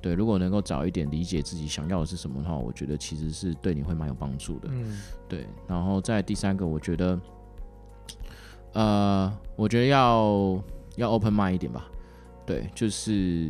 [0.03, 4.67] 对，如果能够早一点理解自己想要的是什么的话，我觉得其实是对你会蛮有帮助的。
[4.69, 4.99] 嗯，
[5.29, 5.47] 对。
[5.65, 7.17] 然后在第三个，我觉得，
[8.73, 10.61] 呃，我觉得要
[10.97, 11.89] 要 open mind 一点吧。
[12.45, 13.49] 对，就是，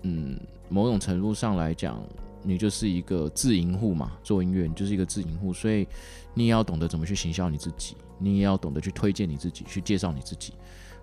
[0.00, 0.40] 嗯，
[0.70, 2.02] 某种程度上来讲，
[2.42, 5.86] 你就是一个自营户嘛，做音乐你就是一个自营户，所以
[6.32, 10.54] 你也要懂得怎么去行销你自己，你也要懂得去推荐你自己，去介绍你自己，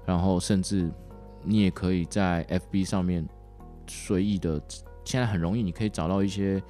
[0.03, 0.91] 然后甚至
[1.43, 3.23] 你也可以在 FB 上面。
[3.89, 4.61] 随意的，
[5.03, 6.61] 现在很容易，你可以找到一些，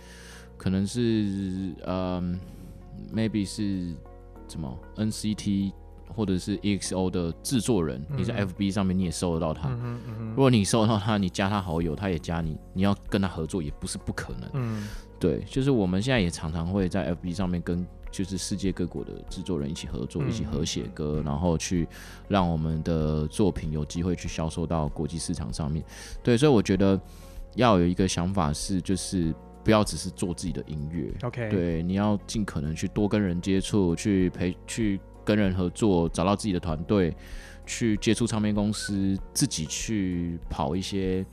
[0.58, 2.22] 可能是呃
[3.14, 3.94] ，maybe 是
[4.48, 5.72] 什么 NCT
[6.08, 9.70] 或者是 EXO 的制作人，你在 FB 上面你也搜得到他。
[10.32, 14.50] 如果你搜到他，你加他好友，他也加你，你要跟他合作也不是不可能。
[14.54, 14.88] 嗯，
[15.20, 21.88] 对，就是我们现在也常常会在 FB 上面跟就是世界各国的制作人一起合作，一起合写歌，然后去
[22.28, 25.84] 让我们的作品有机会去销售到国际市场上面。
[26.24, 27.00] 对，所以我觉得
[27.56, 29.34] 要有一个想法是，就是
[29.64, 31.14] 不要只是做自己的音乐。
[31.24, 37.16] OK，对，你要尽可能去多跟人接触，去陪，去跟人合作，找到自己的团队，
[37.66, 41.26] 去接触唱片公司，自己去跑一些，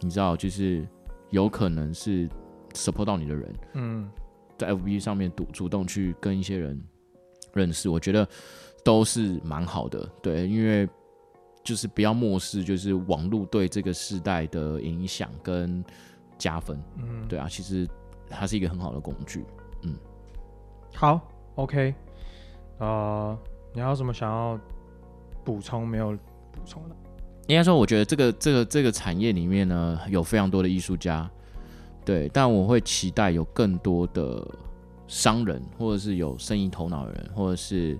[0.00, 0.86] 你知道，就是
[1.30, 2.28] 有可能是
[2.72, 3.54] support 到你的人。
[3.74, 4.10] 嗯。
[4.58, 6.80] 在 FB 上面主主动去跟一些人
[7.52, 8.28] 认识，我觉得
[8.84, 10.08] 都是蛮好的。
[10.22, 10.88] 对，因为
[11.62, 15.84] 就是不要漠视，就是网络对这个时代的影响跟
[16.38, 16.78] 加分。
[16.96, 17.88] 嗯，对啊，其实
[18.28, 19.44] 它是一个很好的工具。
[19.82, 19.96] 嗯，
[20.94, 21.20] 好
[21.56, 21.94] ，OK。
[22.78, 23.38] 呃，
[23.72, 24.58] 你还有什么想要
[25.44, 26.10] 补充没有
[26.52, 26.96] 补充的？
[27.46, 31.30] 应该说，我觉得这个这个这个产业里面呢，有非常多的艺术家。
[32.04, 34.46] 对，但我会期待有更多的
[35.06, 37.98] 商人，或者是有生意头脑的人，或者是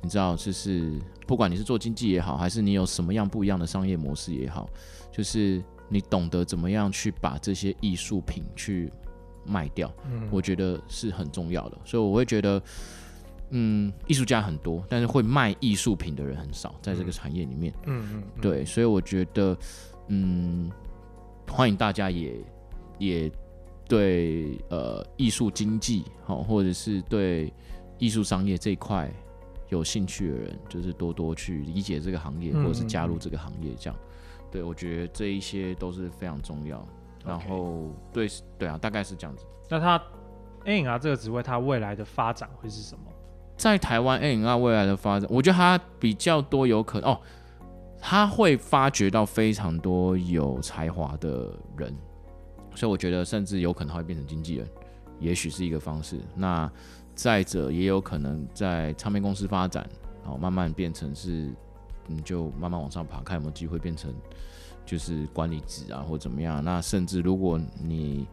[0.00, 0.92] 你知道，就是
[1.26, 4.68] 不管你是做经济也好，还是你有什么样不一样的商业模式也好，
[5.12, 8.90] 就是你懂得怎么样去把这些艺术品去
[9.44, 9.92] 卖掉，
[10.30, 11.78] 我觉得是很重要的。
[11.84, 12.62] 所以我会觉得，
[13.50, 19.56] 嗯，艺术家很多，但是会卖艺术品的人很少，在这个产业里面，嗯嗯，对，所以我觉得，
[20.08, 20.70] 嗯，
[21.50, 22.34] 欢迎大家也。
[22.98, 23.30] 也
[23.88, 27.52] 对呃艺术经济好，或者是对
[27.98, 29.10] 艺术商业这一块
[29.68, 33.98] 有兴趣的人，就是多多去理解这个行业，或者是加入这个行业，这样。
[34.50, 36.86] 对我觉得这一些都是非常重要。
[37.24, 39.44] 然后对对啊，大概是这样子。
[39.68, 40.00] 那他
[40.64, 43.04] A N R 这个职位，它未来的发展会是什么？
[43.56, 47.20] 在台湾 A N R 未来的发展，我觉得它比较多有可能哦，
[48.00, 51.92] 他会发掘到非常多有才华的人。
[52.76, 54.68] 所以我觉得，甚至有可能会变成经纪人，
[55.18, 56.20] 也许是一个方式。
[56.34, 56.70] 那
[57.14, 59.88] 再者，也有可能在唱片公司发展，
[60.22, 61.50] 然后慢慢变成是，
[62.06, 64.14] 你就慢慢往上爬，看有没有机会变成
[64.84, 66.62] 就是管理职啊，或怎么样。
[66.62, 68.28] 那甚至如果你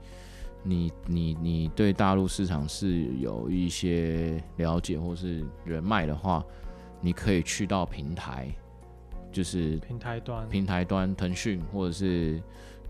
[0.62, 6.44] 你你你对大陆市场是有一些了解或是人脉的话，
[7.00, 8.54] 你可以去到平台，
[9.32, 12.44] 就是平台端，平台端，腾讯或者是。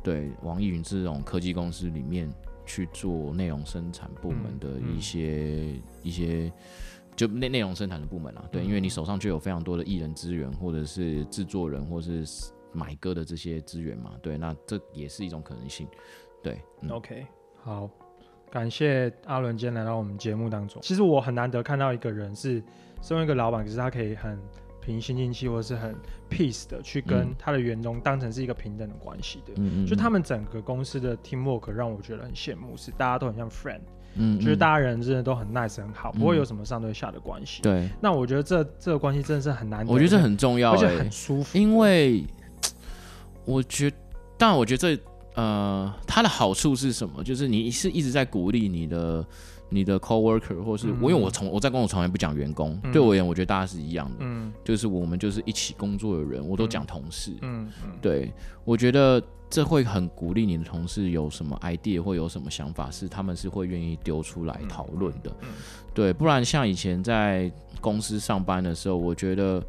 [0.03, 2.29] 对网易云这种科技公司里面
[2.65, 6.51] 去做内容生产部门的一些一些，
[7.15, 12.23] 就内内容生产的部门啊，对，因为你手上就有非常多的艺人资源，或者是制作人，或是
[12.71, 15.87] 买歌的这些资源嘛，对，那这也是一种可能性。
[16.41, 17.25] 对，OK，
[17.61, 17.89] 好，
[18.51, 20.81] 感谢阿伦今天来到我们节目当中。
[20.81, 22.61] 其实我很难得看到一个人是
[23.01, 24.37] 身为一个老板，可是他可以很
[24.85, 25.95] 平心静气，或者是很
[26.29, 29.53] peace 的去跟他的员工当成是一个平等的关系的。
[29.57, 29.85] 嗯嗯。
[29.85, 33.81] 就他们整个公司的 teamwork 让我觉得很羡慕，是大家都很像 friend。
[34.15, 34.39] 嗯。
[34.39, 37.61] 就是大家人真的都很 nice 很好，不会有什么上对下的关系。
[37.61, 37.89] 对。
[38.01, 39.85] 那我觉得这这个关系真的是很难。
[39.87, 41.57] 我觉得这很重要，而且很舒服。
[41.57, 42.23] 因为
[43.45, 43.91] 我觉，
[44.37, 45.01] 但我觉得这。
[45.35, 47.23] 呃，它的好处是什么？
[47.23, 49.25] 就是你是一直在鼓励你的
[49.73, 58.31] 你的 coworker，或是我，因为我从我在工作从来不讲员工，对我而言，我觉得大家是一样的，嗯，就是我们就是一起工作的人，我都讲同事，嗯嗯，对
[58.63, 65.35] 我觉得这会很鼓励你的同事有什么 idea 或有什么想法，是他们是会愿意丢出来讨论的，
[65.93, 67.51] 对，不然像以前在
[67.81, 69.63] 公司上班的时候，我觉得。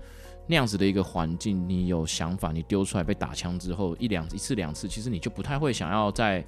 [0.47, 6.45] 那样子的一个环境，你有想法，你丢出来被打枪之后，一两一次两次，其实你就不太会想要再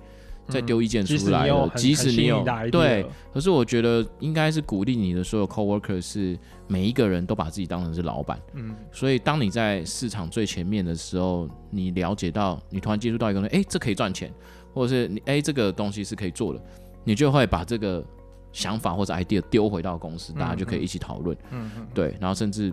[0.49, 1.69] 再丢意见出来了。
[1.77, 8.41] 即使你有对，可是我觉得应该是鼓励你的所有 coworker 是每一个人都把自己当成是老板。
[8.55, 14.33] 嗯，所以当你在市场最前面的时候，你了解到你突然接触到一个人，哎，这可以赚钱，
[14.73, 16.61] 或者是你哎这个东西是可以做的，
[17.05, 18.05] 你就会把这个
[18.53, 21.37] 想法或者 idea 丢回到公司，大家就可以一起讨论。
[21.51, 22.73] 嗯嗯，对，然后甚至。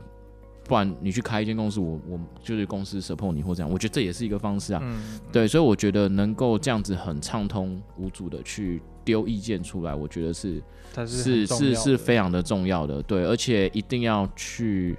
[0.66, 4.82] 不然你去开一间公司，我我就是公司 support 你或这样，我觉得这也是一个方式啊。
[5.32, 10.62] 对，所以我觉得能够这样子很畅通无阻的去丢意见出来，我觉得是
[11.06, 13.04] 是是是非常的重要的。
[13.04, 14.98] 对，而且一定要去，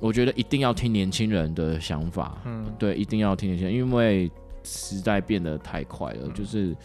[0.00, 2.36] 我觉得一定要听年轻人的想法。
[2.44, 4.28] 嗯，对，一定要听年轻人，因为
[4.64, 6.76] 时代变得太快了，就是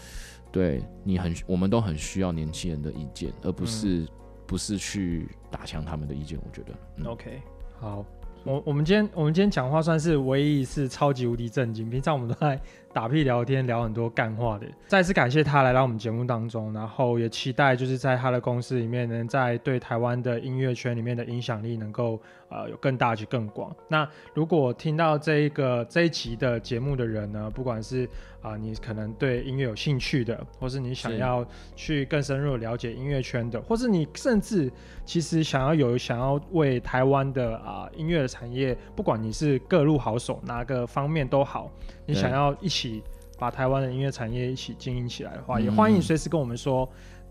[0.51, 4.05] 对你很，我们都很需要年轻人的意见，而不是
[4.45, 6.37] 不是去打枪他们的意见。
[6.45, 7.41] 我觉得，OK。
[7.81, 8.05] 好，
[8.43, 11.89] 我我们今天我们今天讲话算是唯一一次超级无敌震惊。
[11.89, 12.61] 平常我们都在
[12.93, 14.65] 打屁聊天，聊很多干话的。
[14.87, 22.19] 再次感谢他来到我们节目当中，然后也期待就是在他的公司里面，能在对台湾的音乐圈里面的影响力能够。
[22.53, 23.73] 呃，有更大及更广。
[23.87, 28.05] 那如果听到这一个这一集的节目的人呢，不管是
[28.41, 34.69] 啊，你可能对音乐有兴趣的，或是你想要去更深入了解音乐圈的，或是你甚至
[35.05, 41.71] 其实想要有想要为台湾的啊音乐的产业，不管你是各路好手哪个方面都好，
[42.05, 43.01] 你想要一起
[43.37, 46.87] 把台湾的音乐产业一起经营起来的话，也欢迎随时跟我们说。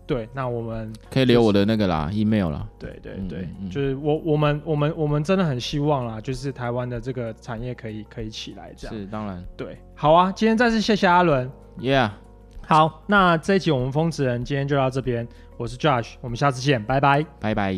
[0.07, 2.67] 对，那我们可以留我的那个啦，email 啦。
[2.77, 8.95] 对对对，就是我我们我们我们真的很希望啦，就是台湾的这个产业可以可以起来这样。
[8.95, 9.41] 是当然。
[9.55, 11.49] 对，好啊，今天再次谢谢阿伦。
[11.79, 12.09] Yeah。
[12.67, 17.73] 好，那这一集我们疯子人今天就到这边，我是 Josh，我们下次见，拜拜，拜拜。